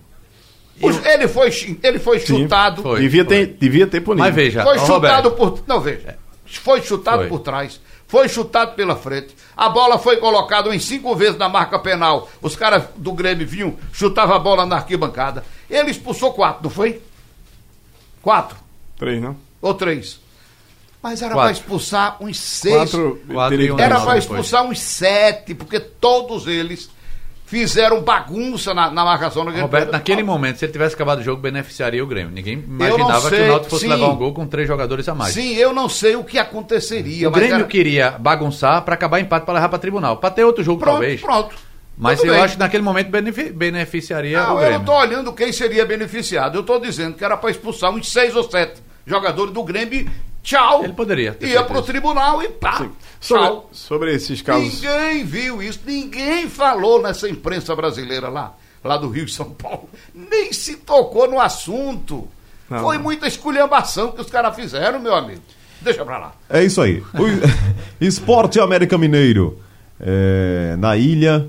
[0.82, 1.50] Os- ele, foi,
[1.82, 2.82] ele foi Sim, chutado.
[2.82, 3.00] foi.
[3.00, 4.22] devia, ter, devia ter punido.
[4.22, 4.92] Mas veja, Foi chutado
[5.28, 5.62] Roberto, por.
[5.66, 6.18] Não, veja.
[6.46, 7.28] Foi chutado Foi.
[7.28, 7.80] por trás.
[8.08, 9.36] Foi chutado pela frente.
[9.56, 12.28] A bola foi colocada em cinco vezes na marca penal.
[12.42, 15.44] Os caras do Grêmio vinham, chutavam a bola na arquibancada.
[15.68, 17.00] Ele expulsou quatro, não foi?
[18.22, 18.56] Quatro
[18.98, 19.36] Três, não?
[19.62, 20.18] ou três.
[21.02, 22.74] Mas era para expulsar uns seis.
[22.90, 23.20] Quatro.
[23.32, 24.18] Quatro e um Era para depois.
[24.24, 26.90] expulsar uns sete, porque todos eles
[27.50, 31.42] fizeram bagunça na, na marcação daquele Roberto, naquele momento, se ele tivesse acabado o jogo,
[31.42, 32.30] beneficiaria o Grêmio.
[32.32, 33.90] Ninguém imaginava que o Náutico fosse sim.
[33.90, 35.34] levar um gol com três jogadores a mais.
[35.34, 37.26] Sim, eu não sei o que aconteceria.
[37.28, 40.16] o Grêmio era- queria bagunçar pra acabar empate pra levar pra tribunal.
[40.18, 41.20] Pra ter outro jogo, Pronto, talvez.
[41.20, 41.54] pronto.
[41.98, 42.42] Mas Tudo eu bem.
[42.44, 44.72] acho que naquele momento benefi- beneficiaria o Não, eu Grêmio.
[44.74, 46.54] não estou olhando quem seria beneficiado.
[46.54, 50.10] Eu estou dizendo que era para expulsar uns seis ou sete jogadores do Grêmio.
[50.42, 50.84] Tchau.
[50.84, 51.86] Ele poderia ter Ia feito para o isso.
[51.86, 52.86] tribunal e pá.
[53.20, 53.68] Sobre, Tchau.
[53.72, 54.80] sobre esses casos.
[54.80, 55.80] Ninguém viu isso.
[55.84, 59.88] Ninguém falou nessa imprensa brasileira lá, lá do Rio e São Paulo.
[60.14, 62.26] Nem se tocou no assunto.
[62.70, 62.80] Não.
[62.80, 65.42] Foi muita esculhambação que os caras fizeram, meu amigo.
[65.82, 66.32] Deixa pra lá.
[66.48, 67.02] É isso aí.
[67.14, 67.26] O
[68.04, 69.58] Esporte América Mineiro.
[70.00, 71.46] é, na ilha,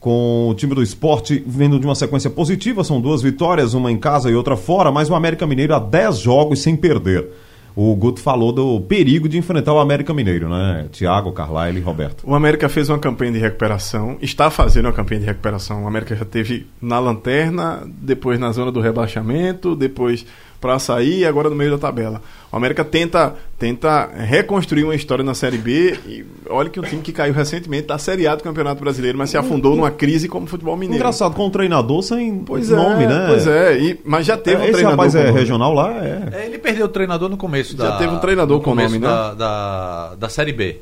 [0.00, 2.82] com o time do esporte vindo de uma sequência positiva.
[2.82, 6.18] São duas vitórias, uma em casa e outra fora, mas o América Mineiro há 10
[6.18, 7.28] jogos sem perder.
[7.76, 10.88] O Guto falou do perigo de enfrentar o América Mineiro, né?
[10.90, 12.24] Tiago, Carlyle e Roberto.
[12.26, 15.84] O América fez uma campanha de recuperação, está fazendo uma campanha de recuperação.
[15.84, 20.26] O América já teve na lanterna, depois na zona do rebaixamento, depois
[20.60, 22.20] para sair e agora no meio da tabela.
[22.52, 27.00] O América tenta, tenta reconstruir uma história na Série B e olha que um time
[27.00, 30.44] que caiu recentemente da Série A do Campeonato Brasileiro, mas se afundou numa crise como
[30.44, 30.96] o futebol mineiro.
[31.02, 33.24] Engraçado, com um treinador sem Pois nome, é, né?
[33.28, 35.92] Pois é, e- mas já teve um Esse treinador rapaz com é regional lá?
[36.04, 36.28] É.
[36.32, 37.86] É, ele perdeu o treinador no começo da.
[37.86, 39.08] Já teve um treinador no com começo nome, né?
[39.08, 40.80] da, da, da Série B.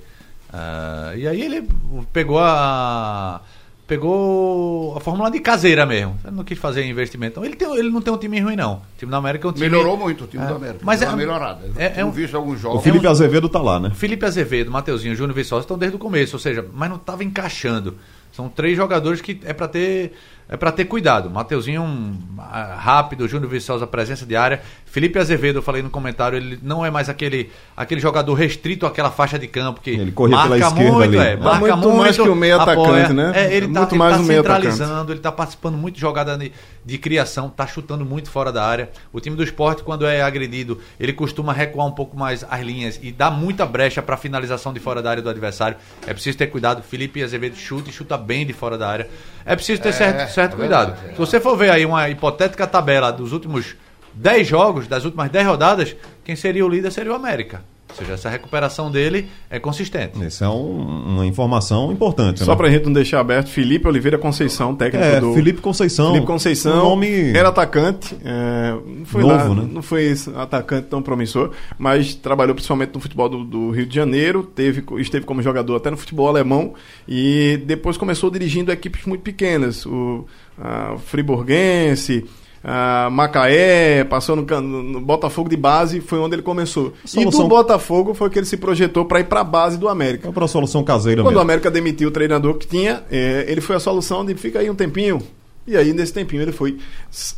[0.52, 1.68] Ah, e aí ele
[2.12, 3.40] pegou a.
[3.88, 6.16] Pegou a fórmula de caseira mesmo.
[6.24, 7.32] Ele não quis fazer investimento.
[7.32, 8.74] Então, ele, tem, ele não tem um time ruim, não.
[8.74, 9.66] O time da América é um time.
[9.68, 10.80] Melhorou muito o time É, do América.
[10.84, 11.60] mas Deu é- melhorada.
[11.66, 12.82] Eu é- é um- visto alguns O jogos.
[12.84, 13.90] Felipe Azevedo tá lá, né?
[13.94, 17.96] Felipe Azevedo, Mateuzinho, Júnior Viçosa estão desde o começo, ou seja, mas não estava encaixando.
[18.30, 20.12] São três jogadores que é para ter
[20.50, 21.28] é para ter cuidado.
[21.30, 24.62] Mateuzinho um, ah, rápido, Júnior Viçosa presença de área.
[24.90, 29.10] Felipe Azevedo, eu falei no comentário, ele não é mais aquele, aquele jogador restrito àquela
[29.10, 31.18] faixa de campo que Ele corria pela marca esquerda muito, ali.
[31.18, 32.78] é, É marca muito muito, mais que o meio apoia.
[32.78, 33.32] atacante, né?
[33.34, 34.66] É, ele tá, Muito ele mais tá o meio atacante.
[34.72, 36.52] centralizando, ele tá participando muito de jogada de,
[36.84, 38.88] de criação, tá chutando muito fora da área.
[39.12, 42.98] O time do esporte, quando é agredido, ele costuma recuar um pouco mais as linhas
[43.02, 45.76] e dá muita brecha para finalização de fora da área do adversário.
[46.06, 46.82] É preciso ter cuidado.
[46.82, 49.08] Felipe Azevedo chuta e chuta bem de fora da área.
[49.44, 50.94] É preciso ter certo, certo é cuidado.
[51.06, 51.12] é.
[51.12, 53.74] Se você for ver aí uma hipotética tabela dos últimos
[54.20, 57.62] 10 jogos, das últimas 10 rodadas, quem seria o líder seria o América.
[57.90, 60.22] Ou seja, essa recuperação dele é consistente.
[60.22, 62.40] Isso é um- uma informação importante.
[62.44, 62.56] Só né?
[62.56, 65.32] pra gente não deixar aberto, Felipe Oliveira Conceição, técnico É, do.
[65.32, 66.08] Felipe Conceição.
[66.08, 69.68] Felipe Conceição Um nome era atacante, é, não foi Novo, lá- né?
[69.72, 74.42] não foi atacante tão promissor, mas trabalhou principalmente no futebol do, do Rio de Janeiro,
[74.42, 76.74] teve, esteve como jogador até no futebol alemão
[77.08, 80.26] e depois começou dirigindo equipes muito pequenas, o
[80.60, 82.26] a Friburguense,
[82.62, 86.92] a Macaé, passou no, no Botafogo de base, foi onde ele começou.
[87.04, 89.88] E Solução- do Botafogo foi que ele se projetou para ir para a base do
[89.88, 90.28] América.
[90.28, 91.42] é para a solução caseira Quando o mesmo.
[91.42, 94.74] América demitiu o treinador que tinha, é, ele foi a solução de fica aí um
[94.74, 95.20] tempinho.
[95.66, 96.78] E aí, nesse tempinho, ele foi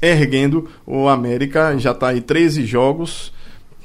[0.00, 3.32] erguendo o América, já está aí 13 jogos,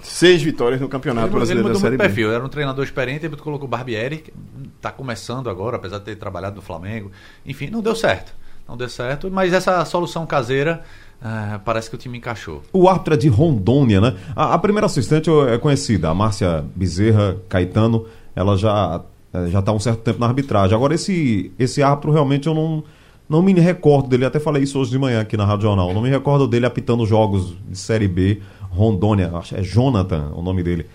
[0.04, 2.10] seis vitórias no Campeonato Ele, ele Brasileiro da mudou Série muito o B.
[2.10, 2.32] perfil.
[2.32, 4.32] Era um treinador experiente, ele colocou o Barbieri, que
[4.78, 7.12] está começando agora, apesar de ter trabalhado no Flamengo.
[7.46, 8.34] Enfim, não deu certo.
[8.68, 10.84] Não deu certo, mas essa solução caseira
[11.28, 12.62] ah, parece que o time encaixou.
[12.72, 14.14] O árbitro é de Rondônia, né?
[14.36, 18.06] A, a primeira assistente é conhecida, a Márcia Bezerra Caetano.
[18.36, 19.02] Ela já
[19.34, 20.76] eh, já está um certo tempo na arbitragem.
[20.76, 22.84] Agora, esse, esse árbitro realmente eu não,
[23.28, 24.24] não me recordo dele.
[24.24, 25.92] Até falei isso hoje de manhã aqui na Rádio Jornal.
[25.96, 29.32] Não me recordo dele apitando jogos de Série B, Rondônia.
[29.34, 30.86] Acho é Jonathan o nome dele.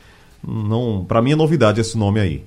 [0.47, 2.45] Não, para mim é novidade esse nome aí.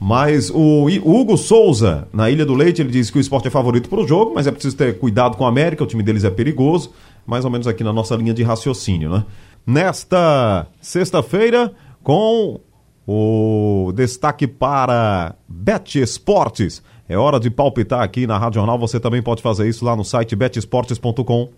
[0.00, 3.88] Mas o Hugo Souza, na Ilha do Leite, ele diz que o esporte é favorito
[3.88, 6.30] para o jogo, mas é preciso ter cuidado com a América, o time deles é
[6.30, 6.90] perigoso,
[7.26, 9.24] mais ou menos aqui na nossa linha de raciocínio, né?
[9.66, 12.60] Nesta sexta-feira, com
[13.06, 16.82] o destaque para Bet Esportes.
[17.08, 20.04] É hora de palpitar aqui na Rádio Jornal, você também pode fazer isso lá no
[20.04, 21.50] site betesportes.com.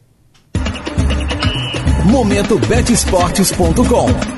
[2.05, 4.36] Momento betesportes.com.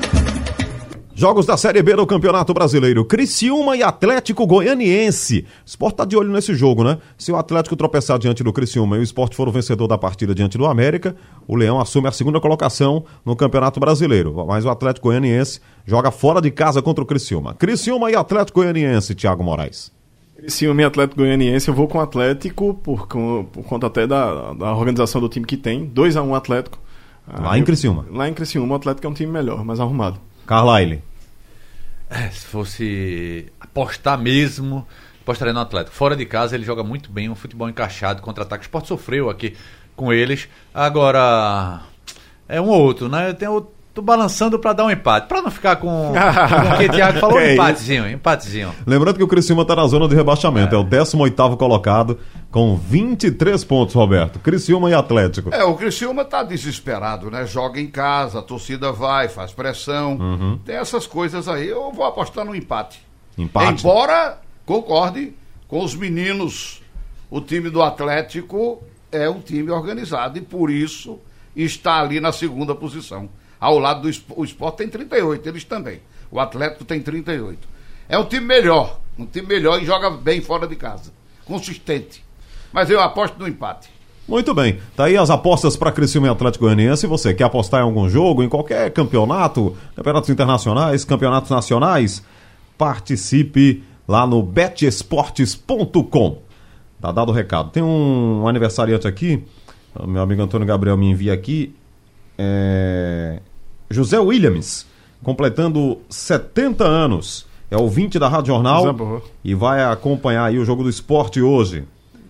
[1.19, 3.03] Jogos da Série B do Campeonato Brasileiro.
[3.03, 5.45] Criciúma e Atlético Goianiense.
[5.65, 6.97] O Sport tá de olho nesse jogo, né?
[7.17, 10.33] Se o Atlético tropeçar diante do Criciúma e o Sport for o vencedor da partida
[10.33, 11.13] diante do América,
[11.45, 14.33] o Leão assume a segunda colocação no Campeonato Brasileiro.
[14.47, 17.53] Mas o Atlético Goianiense joga fora de casa contra o Criciúma.
[17.53, 19.91] Criciúma e Atlético Goianiense, Thiago Moraes.
[20.47, 25.19] Ciúme Atlético Goianiense, eu vou com o Atlético, por, por conta até da, da organização
[25.19, 25.85] do time que tem.
[25.89, 26.79] 2x1 Atlético.
[27.27, 28.05] Lá em eu- Criciúma.
[28.09, 30.17] Lá em Criciúma, o Atlético é um time melhor, mais arrumado.
[30.47, 31.08] Carlyle.
[32.09, 34.87] É, se fosse apostar mesmo,
[35.21, 35.95] apostaria no Atlético.
[35.95, 38.63] Fora de casa, ele joga muito bem, um futebol encaixado, contra-ataque.
[38.63, 39.55] O Sport sofreu aqui
[39.95, 40.49] com eles.
[40.73, 41.81] Agora,
[42.47, 43.29] é um ou outro, né?
[43.29, 43.67] Eu tenho,
[43.99, 45.27] tô balançando pra dar um empate.
[45.27, 46.13] Pra não ficar com, com
[46.73, 48.73] o que o Thiago falou, é empatezinho, empatezinho.
[48.87, 50.73] Lembrando que o Criciúma tá na zona de rebaixamento.
[50.73, 52.17] É, o 18º colocado
[52.49, 54.39] com 23 pontos, Roberto.
[54.39, 55.53] Criciúma e Atlético.
[55.53, 57.45] É, o Criciúma tá desesperado, né?
[57.45, 60.15] Joga em casa, a torcida vai, faz pressão.
[60.15, 60.59] Uhum.
[60.65, 61.67] Tem essas coisas aí.
[61.67, 63.01] Eu vou apostar no empate.
[63.37, 63.81] Empate.
[63.81, 65.33] Embora concorde
[65.67, 66.81] com os meninos,
[67.29, 68.81] o time do Atlético
[69.11, 71.19] é um time organizado e por isso
[71.55, 73.29] está ali na segunda posição.
[73.59, 75.99] Ao lado do o Sport tem 38, eles também.
[76.31, 77.67] O Atlético tem 38.
[78.07, 81.11] É um time melhor, um time melhor e joga bem fora de casa.
[81.45, 82.23] Consistente.
[82.71, 83.89] Mas eu aposto no empate.
[84.27, 84.79] Muito bem.
[84.95, 87.01] Tá aí as apostas para e Atlético Goianiense.
[87.01, 92.23] Se você quer apostar em algum jogo, em qualquer campeonato, campeonatos internacionais, campeonatos nacionais,
[92.77, 96.43] participe lá no betesportes.com.
[97.01, 97.71] Tá dado o recado.
[97.71, 99.43] Tem um aniversariante aqui,
[100.05, 101.75] meu amigo Antônio Gabriel me envia aqui,
[102.37, 103.41] é...
[103.89, 104.85] José Williams,
[105.23, 107.47] completando 70 anos.
[107.71, 111.83] É ouvinte da Rádio Jornal e vai acompanhar aí o jogo do esporte hoje.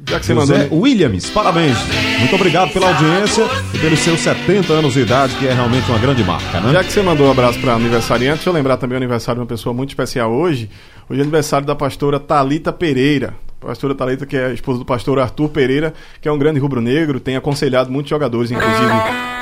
[0.08, 0.80] Já que você José mandou.
[0.82, 1.78] Williams, parabéns.
[2.20, 6.00] Muito obrigado pela audiência e pelos seus 70 anos de idade, que é realmente uma
[6.00, 6.72] grande marca, né?
[6.72, 9.42] Já que você mandou um abraço para aniversariante, deixa eu lembrar também o aniversário de
[9.42, 10.70] uma pessoa muito especial hoje.
[11.10, 13.34] Hoje é aniversário da pastora Talita Pereira.
[13.60, 17.36] Pastora Talita, que é esposa do pastor Arthur Pereira, que é um grande rubro-negro, tem
[17.36, 18.92] aconselhado muitos jogadores, inclusive,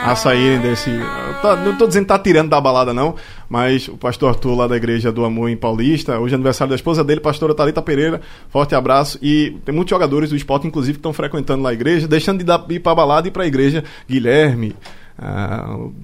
[0.03, 0.89] a saírem desse.
[1.41, 3.13] tá- não estou dizendo que tá tirando da balada, não,
[3.47, 6.75] mas o pastor Arthur, lá da Igreja do Amor em Paulista, hoje é aniversário da
[6.75, 8.19] esposa dele, pastora Talita Pereira.
[8.49, 9.19] Forte abraço.
[9.21, 12.73] E tem muitos jogadores do esporte, inclusive, que estão frequentando lá a igreja, deixando de
[12.75, 13.83] ir para balada e para a igreja.
[14.09, 14.75] Guilherme,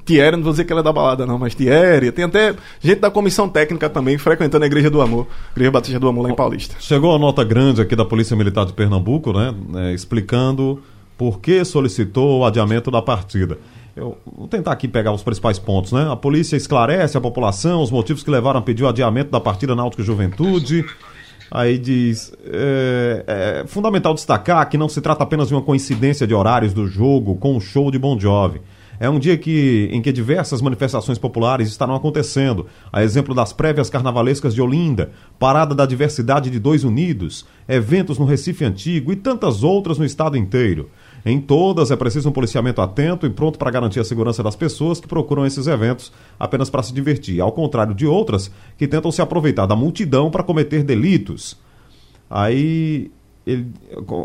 [0.05, 2.11] Thierry, não vou dizer que ela é da balada, não, mas Thierry.
[2.11, 6.07] Tem até gente da comissão técnica também frequentando a Igreja do Amor, Igreja Batista do
[6.07, 6.75] Amor lá em Paulista.
[6.79, 9.53] Chegou a nota grande aqui da Polícia Militar de Pernambuco, né?
[9.69, 10.81] né, explicando
[11.17, 13.59] por que solicitou o adiamento da partida.
[13.95, 16.11] Eu vou tentar aqui pegar os principais pontos, né?
[16.11, 19.75] A polícia esclarece a população os motivos que levaram a pedir o adiamento da partida
[19.75, 20.83] Náutico Juventude.
[21.51, 26.33] Aí diz: é, é, fundamental destacar que não se trata apenas de uma coincidência de
[26.33, 28.59] horários do jogo com o show de Bon Jovi.
[28.99, 33.89] É um dia que, em que diversas manifestações populares estarão acontecendo, a exemplo das prévias
[33.89, 39.63] carnavalescas de Olinda, Parada da Diversidade de Dois Unidos, eventos no Recife Antigo e tantas
[39.63, 40.89] outras no estado inteiro.
[41.25, 44.99] Em todas é preciso um policiamento atento e pronto para garantir a segurança das pessoas
[44.99, 49.21] que procuram esses eventos apenas para se divertir, ao contrário de outras que tentam se
[49.21, 51.57] aproveitar da multidão para cometer delitos.
[52.29, 53.09] Aí
[53.45, 53.67] ele,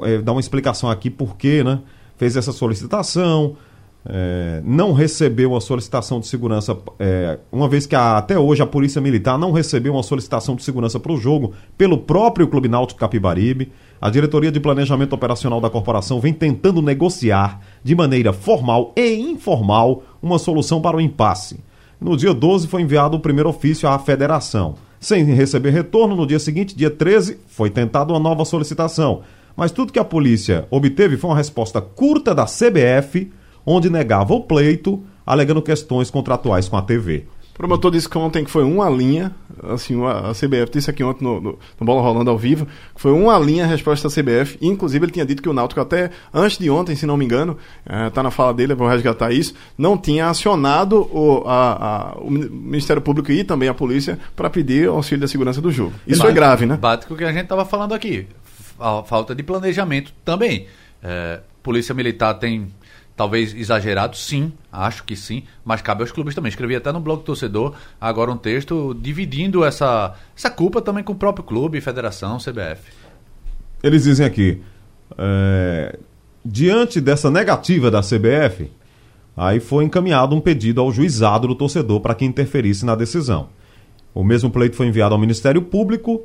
[0.02, 1.80] ele dá uma explicação aqui por que, né?
[2.16, 3.56] Fez essa solicitação,
[4.10, 8.66] é, não recebeu a solicitação de segurança, é, uma vez que a, até hoje a
[8.66, 12.98] Polícia Militar não recebeu uma solicitação de segurança para o jogo pelo próprio Clube Náutico
[12.98, 13.70] Capibaribe.
[14.00, 20.02] A diretoria de planejamento operacional da corporação vem tentando negociar de maneira formal e informal
[20.22, 21.60] uma solução para o impasse.
[22.00, 24.76] No dia 12 foi enviado o primeiro ofício à federação.
[24.98, 29.20] Sem receber retorno, no dia seguinte, dia 13, foi tentada uma nova solicitação.
[29.54, 33.30] Mas tudo que a polícia obteve foi uma resposta curta da CBF
[33.68, 37.26] onde negava o pleito, alegando questões contratuais com a TV.
[37.52, 41.24] O promotor disse que ontem que foi uma linha, assim, a CBF disse aqui ontem
[41.24, 44.56] no, no, no, Bola Rolando ao vivo, que foi uma linha a resposta da CBF,
[44.62, 47.58] inclusive ele tinha dito que o Náutico até antes de ontem, se não me engano,
[47.84, 52.18] está é, na fala dele, eu vou resgatar isso, não tinha acionado o, a, a,
[52.20, 55.92] o Ministério Público e também a polícia para pedir auxílio da segurança do jogo.
[56.06, 56.76] Isso é grave, né?
[56.76, 58.28] Bate com o que a gente estava falando aqui,
[58.78, 60.66] a falta de planejamento também.
[61.02, 62.68] É, polícia Militar tem
[63.18, 66.50] Talvez exagerado, sim, acho que sim, mas cabe aos clubes também.
[66.50, 71.14] Escrevi até no blog do torcedor agora um texto dividindo essa, essa culpa também com
[71.14, 72.92] o próprio clube, federação, CBF.
[73.82, 74.62] Eles dizem aqui,
[75.18, 75.98] é,
[76.44, 78.70] diante dessa negativa da CBF,
[79.36, 83.48] aí foi encaminhado um pedido ao juizado do torcedor para que interferisse na decisão.
[84.14, 86.22] O mesmo pleito foi enviado ao Ministério Público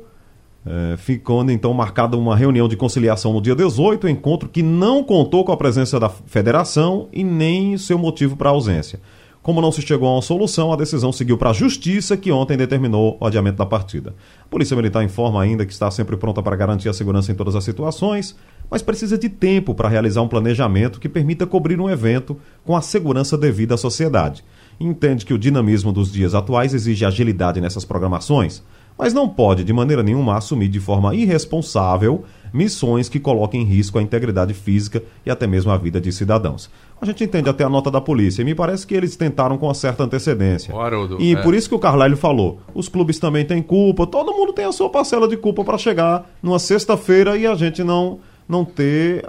[0.66, 5.44] é, ficando então marcada uma reunião de conciliação no dia 18, encontro que não contou
[5.44, 9.00] com a presença da federação e nem seu motivo para ausência.
[9.42, 12.56] Como não se chegou a uma solução, a decisão seguiu para a Justiça, que ontem
[12.56, 14.14] determinou o adiamento da partida.
[14.42, 17.54] A Polícia Militar informa ainda que está sempre pronta para garantir a segurança em todas
[17.54, 18.34] as situações,
[18.70, 22.80] mas precisa de tempo para realizar um planejamento que permita cobrir um evento com a
[22.80, 24.42] segurança devida à sociedade.
[24.80, 28.62] Entende que o dinamismo dos dias atuais exige agilidade nessas programações
[28.98, 33.98] mas não pode de maneira nenhuma assumir de forma irresponsável missões que coloquem em risco
[33.98, 36.70] a integridade física e até mesmo a vida de cidadãos.
[37.02, 39.66] A gente entende até a nota da polícia e me parece que eles tentaram com
[39.66, 40.72] uma certa antecedência.
[40.72, 41.42] Haroldo, e é.
[41.42, 44.72] por isso que o Carlyle falou: os clubes também têm culpa, todo mundo tem a
[44.72, 49.28] sua parcela de culpa para chegar numa sexta-feira e a gente não, não ter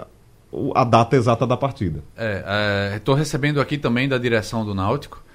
[0.74, 2.04] a data exata da partida.
[2.94, 5.25] Estou é, é, recebendo aqui também da direção do Náutico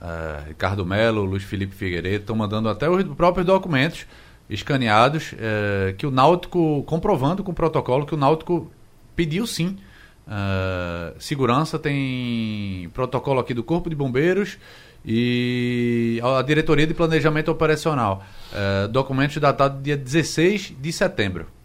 [0.00, 4.06] uh, Ricardo Melo, Luiz Felipe Figueiredo, estão mandando até os próprios documentos
[4.48, 8.70] escaneados uh, que o Náutico, comprovando com o protocolo que o Náutico
[9.14, 9.76] pediu sim.
[10.26, 14.58] Uh, segurança tem protocolo aqui do Corpo de Bombeiros
[15.04, 18.24] e a Diretoria de Planejamento Operacional.
[18.52, 21.57] Uh, documentos datados dia 16 de setembro.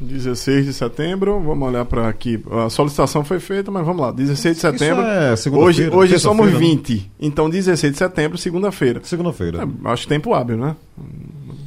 [0.00, 2.42] 16 de setembro, vamos olhar para aqui.
[2.64, 4.10] A solicitação foi feita, mas vamos lá.
[4.10, 5.02] 16 de setembro.
[5.04, 6.94] É hoje hoje somos 20.
[6.94, 7.00] Né?
[7.20, 9.00] Então, 16 de setembro, segunda-feira.
[9.04, 9.62] Segunda-feira.
[9.62, 10.76] É, acho tempo hábil, né?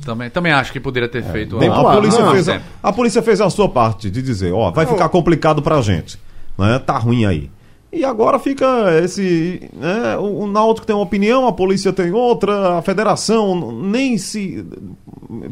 [0.04, 1.58] Também, também acho que poderia ter é, feito.
[1.58, 4.86] A, a, polícia fez a, a, polícia fez a sua parte de dizer: ó, vai
[4.86, 6.20] ficar complicado pra gente.
[6.58, 6.80] Né?
[6.80, 7.50] Tá ruim aí.
[7.94, 8.66] E agora fica
[9.04, 9.70] esse.
[9.72, 14.66] Né, o, o Náutico tem uma opinião, a polícia tem outra, a federação nem se.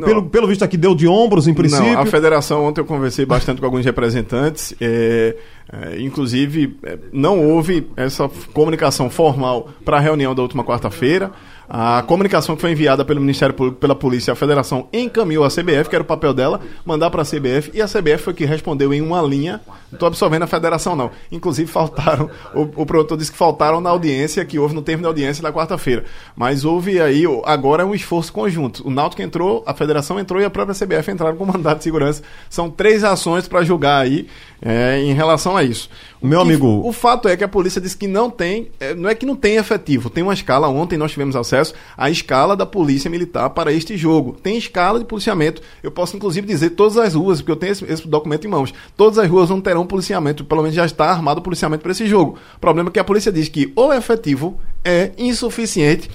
[0.03, 1.93] Pelo, pelo visto aqui deu de ombros, em princípio.
[1.93, 5.35] Não, a federação, ontem eu conversei bastante com alguns representantes, é,
[5.71, 11.31] é, inclusive é, não houve essa comunicação formal para a reunião da última quarta-feira.
[11.73, 15.87] A comunicação que foi enviada pelo Ministério Público, pela Polícia, a Federação encaminhou a CBF,
[15.87, 18.93] que era o papel dela, mandar para a CBF, e a CBF foi que respondeu
[18.93, 19.61] em uma linha.
[19.89, 21.11] Não estou absorvendo a Federação, não.
[21.31, 25.07] Inclusive, faltaram, o, o produtor disse que faltaram na audiência, que houve no termo da
[25.07, 26.03] audiência da quarta-feira.
[26.35, 28.85] Mas houve aí, agora é um esforço conjunto.
[28.85, 32.21] O Náutico entrou, a Federação entrou e a própria CBF entraram com mandato de segurança.
[32.49, 34.27] São três ações para julgar aí
[34.61, 35.89] é, em relação a isso.
[36.21, 36.81] Meu que, amigo.
[36.85, 39.35] O fato é que a polícia disse que não tem, é, não é que não
[39.35, 40.67] tem efetivo, tem uma escala.
[40.67, 41.60] Ontem nós tivemos acesso
[41.97, 44.37] à escala da Polícia Militar para este jogo.
[44.41, 45.61] Tem escala de policiamento.
[45.83, 48.73] Eu posso inclusive dizer todas as ruas, porque eu tenho esse, esse documento em mãos.
[48.97, 52.07] Todas as ruas não terão policiamento, pelo menos já está armado o policiamento para esse
[52.07, 52.37] jogo.
[52.55, 56.09] O problema é que a polícia diz que o efetivo é insuficiente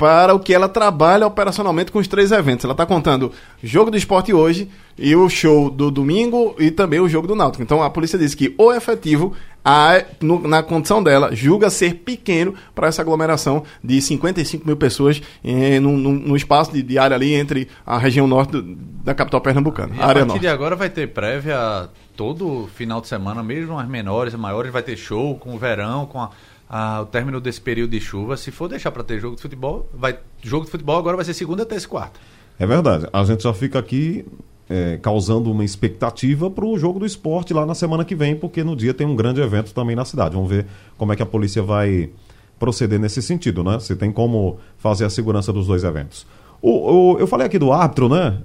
[0.00, 2.64] para o que ela trabalha operacionalmente com os três eventos.
[2.64, 3.30] Ela está contando
[3.62, 7.62] jogo do esporte hoje e o show do domingo e também o jogo do Náutico.
[7.62, 9.34] Então a polícia disse que o efetivo,
[9.64, 15.20] a, no, na condição dela, julga ser pequeno para essa aglomeração de 55 mil pessoas
[15.44, 19.14] eh, no, no, no, espaço de, de, área ali entre a região norte do, da
[19.14, 19.94] capital pernambucana.
[19.94, 20.40] E a, área partir norte.
[20.40, 24.82] de agora vai ter prévia todo final de semana, mesmo as menores, as maiores, vai
[24.82, 26.30] ter show com o verão, com a
[26.72, 29.90] ah, o término desse período de chuva, se for deixar para ter jogo de futebol,
[29.92, 32.20] vai jogo de futebol agora vai ser segunda, terça e quarta.
[32.60, 33.08] É verdade.
[33.12, 34.24] A gente já fica aqui
[34.70, 38.62] é, causando uma expectativa para o jogo do esporte lá na semana que vem, porque
[38.62, 40.36] no dia tem um grande evento também na cidade.
[40.36, 40.64] Vamos ver
[40.96, 42.08] como é que a polícia vai
[42.56, 43.80] proceder nesse sentido, né?
[43.80, 46.24] Se tem como fazer a segurança dos dois eventos.
[46.62, 48.38] O, o, eu falei aqui do árbitro, né?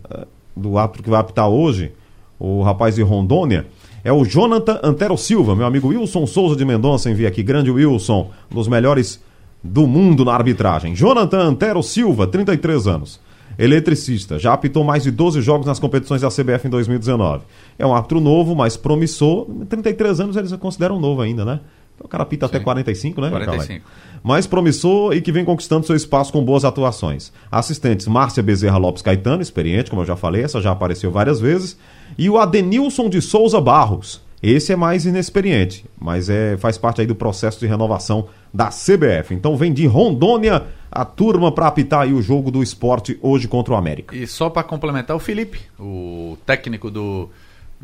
[0.56, 1.92] Do árbitro que vai apitar hoje,
[2.40, 3.68] o rapaz de Rondônia
[4.04, 8.32] é o Jonathan Antero Silva, meu amigo Wilson Souza de Mendonça envia aqui, grande Wilson,
[8.52, 9.22] um dos melhores
[9.64, 10.96] do mundo na arbitragem.
[10.96, 13.20] Jonathan Antero Silva, 33 anos.
[13.58, 17.44] Eletricista, já apitou mais de 12 jogos nas competições da CBF em 2019.
[17.78, 19.48] É um árbitro novo, mas promissor.
[19.70, 21.60] 33 anos eles consideram novo ainda, né?
[21.96, 22.56] Então, o cara apita Sim.
[22.56, 23.30] até 45, né?
[23.30, 23.86] 45.
[24.22, 27.32] Mais promissor e que vem conquistando seu espaço com boas atuações.
[27.50, 31.78] Assistentes, Márcia Bezerra Lopes Caetano, experiente, como eu já falei, essa já apareceu várias vezes.
[32.18, 34.25] E o Adenilson de Souza Barros.
[34.42, 39.34] Esse é mais inexperiente, mas é, faz parte aí do processo de renovação da CBF.
[39.34, 43.74] Então vem de Rondônia a turma para apitar aí o jogo do esporte hoje contra
[43.74, 44.16] o América.
[44.16, 47.30] E só para complementar, o Felipe, o técnico do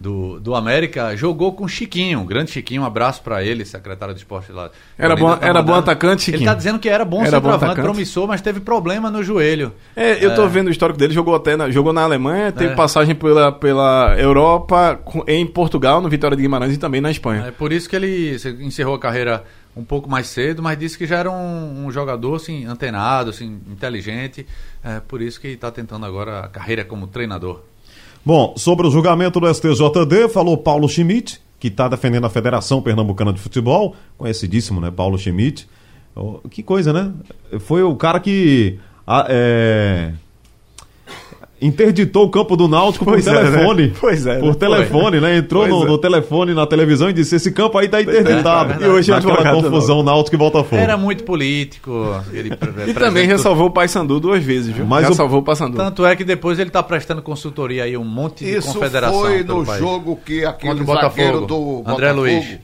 [0.01, 4.51] do, do América, jogou com Chiquinho, grande Chiquinho, um abraço para ele, secretário de esporte
[4.51, 4.71] lá.
[4.97, 6.41] Era bom, tá era bom atacante, Chiquinho.
[6.41, 9.71] Ele tá dizendo que era bom era centroavante, promissor, mas teve problema no joelho.
[9.95, 10.47] É, eu tô é.
[10.47, 12.75] vendo o histórico dele, jogou até na, jogou na Alemanha, teve é.
[12.75, 17.45] passagem pela, pela Europa, em Portugal, no Vitória de Guimarães e também na Espanha.
[17.47, 19.43] É por isso que ele encerrou a carreira
[19.75, 23.61] um pouco mais cedo, mas disse que já era um, um jogador assim, antenado, assim,
[23.69, 24.45] inteligente.
[24.83, 27.61] É por isso que está tentando agora a carreira como treinador.
[28.23, 33.33] Bom, sobre o julgamento do STJD, falou Paulo Schmidt, que está defendendo a Federação Pernambucana
[33.33, 34.91] de Futebol, conhecidíssimo, né?
[34.91, 35.67] Paulo Schmidt.
[36.15, 37.11] Oh, que coisa, né?
[37.59, 38.79] Foi o cara que.
[39.07, 40.13] Ah, é
[41.61, 43.87] interditou o campo do Náutico pois por é, telefone.
[43.87, 43.93] Né?
[43.99, 44.39] Pois é.
[44.39, 44.55] Por né?
[44.55, 45.37] telefone, né?
[45.37, 45.85] Entrou no, é.
[45.85, 48.83] no, telefone na televisão e disse: esse campo aí tá interditado.
[48.83, 50.81] É, e hoje é aquela confusão Náutico e Botafogo.
[50.81, 51.91] Era muito político.
[52.33, 52.51] Ele
[52.87, 54.85] e também ressalvou o Paysandu duas vezes, viu?
[54.85, 55.77] Mas ressalvou o Paysandu.
[55.77, 59.21] Tanto é que depois ele tá prestando consultoria aí um monte de Isso confederação.
[59.21, 62.59] foi no jogo que aquele zagueiro do André Botafogo Luiz.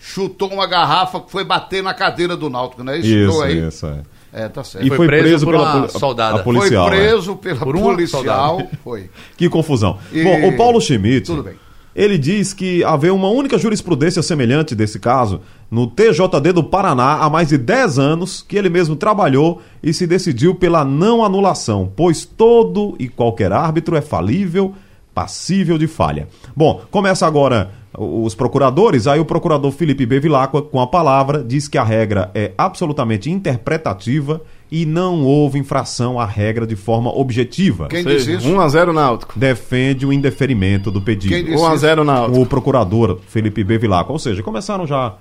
[0.00, 2.98] chutou uma garrafa que foi bater na cadeira do Náutico, né?
[2.98, 3.68] Isso, isso, aí.
[3.68, 4.11] isso é.
[4.32, 4.84] É, tá certo.
[4.84, 6.40] E foi, foi preso, preso, por pela soldada.
[6.40, 8.62] A policial, foi preso pela por policial.
[8.82, 9.10] Foi.
[9.36, 9.98] Que confusão.
[10.10, 10.22] E...
[10.22, 11.26] Bom, o Paulo Schmidt.
[11.26, 11.54] Tudo bem.
[11.94, 17.28] Ele diz que havia uma única jurisprudência semelhante desse caso no TJD do Paraná há
[17.28, 22.24] mais de 10 anos, que ele mesmo trabalhou e se decidiu pela não anulação, pois
[22.24, 24.74] todo e qualquer árbitro é falível,
[25.14, 26.28] passível de falha.
[26.56, 31.76] Bom, começa agora os procuradores, aí o procurador Felipe Bevilacqua, com a palavra, diz que
[31.76, 34.40] a regra é absolutamente interpretativa
[34.70, 37.88] e não houve infração à regra de forma objetiva.
[37.88, 38.48] Quem diz isso?
[38.48, 39.38] 1 a 0 Náutico.
[39.38, 41.34] Defende o indeferimento do pedido.
[41.34, 42.40] Quem disse 1 a 0 Náutico.
[42.40, 45.14] O procurador Felipe Bevilacqua, ou seja, começaram já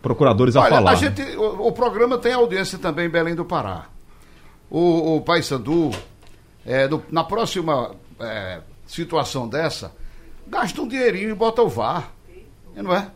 [0.00, 0.90] procuradores Olha, a falar.
[0.92, 3.86] A gente, o, o, programa tem audiência também em Belém do Pará.
[4.70, 5.90] O, o Paysandu,
[6.64, 9.92] é, na próxima é, situação dessa,
[10.46, 12.12] gasta um dinheirinho e bota o VAR.
[12.74, 13.08] Não é?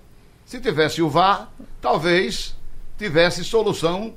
[0.45, 1.51] Se tivesse o VAR,
[1.81, 2.57] talvez
[2.99, 4.15] tivesse solução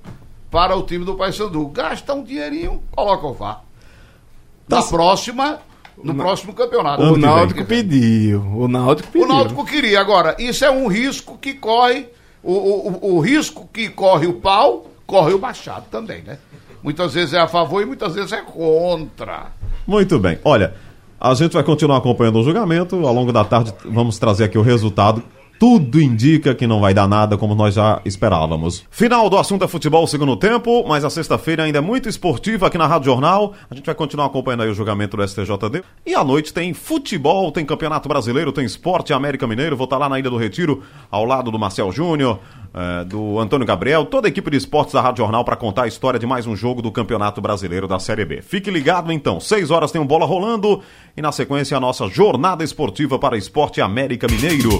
[0.51, 1.67] para o time do Paysandu.
[1.67, 3.63] Gasta um dinheirinho, coloca o VAR.
[4.67, 5.59] Na tá próxima,
[6.03, 7.01] no próximo campeonato.
[7.01, 8.41] O Náutico pediu.
[8.41, 9.27] O Náutico pediu.
[9.27, 9.99] O Náutico queria.
[9.99, 12.07] Agora, isso é um risco que corre.
[12.41, 16.37] O, o, o risco que corre o pau, corre o Machado também, né?
[16.81, 19.47] Muitas vezes é a favor e muitas vezes é contra.
[19.85, 20.39] Muito bem.
[20.45, 20.73] Olha,
[21.19, 23.05] a gente vai continuar acompanhando o julgamento.
[23.05, 25.21] Ao longo da tarde, vamos trazer aqui o resultado.
[25.59, 28.85] Tudo indica que não vai dar nada como nós já esperávamos.
[28.89, 32.77] Final do assunto é futebol segundo tempo, mas a sexta-feira ainda é muito esportiva aqui
[32.77, 33.53] na Rádio Jornal.
[33.69, 35.83] A gente vai continuar acompanhando aí o julgamento do STJD.
[36.05, 39.75] E à noite tem futebol, tem Campeonato Brasileiro, tem Esporte América Mineiro.
[39.75, 40.81] Vou estar lá na Ilha do Retiro,
[41.11, 42.39] ao lado do Marcel Júnior,
[42.73, 45.87] é, do Antônio Gabriel, toda a equipe de esportes da Rádio Jornal para contar a
[45.87, 48.41] história de mais um jogo do Campeonato Brasileiro da Série B.
[48.41, 50.81] Fique ligado então, 6 horas tem um bola rolando
[51.17, 54.79] e na sequência a nossa jornada esportiva para Esporte América Mineiro.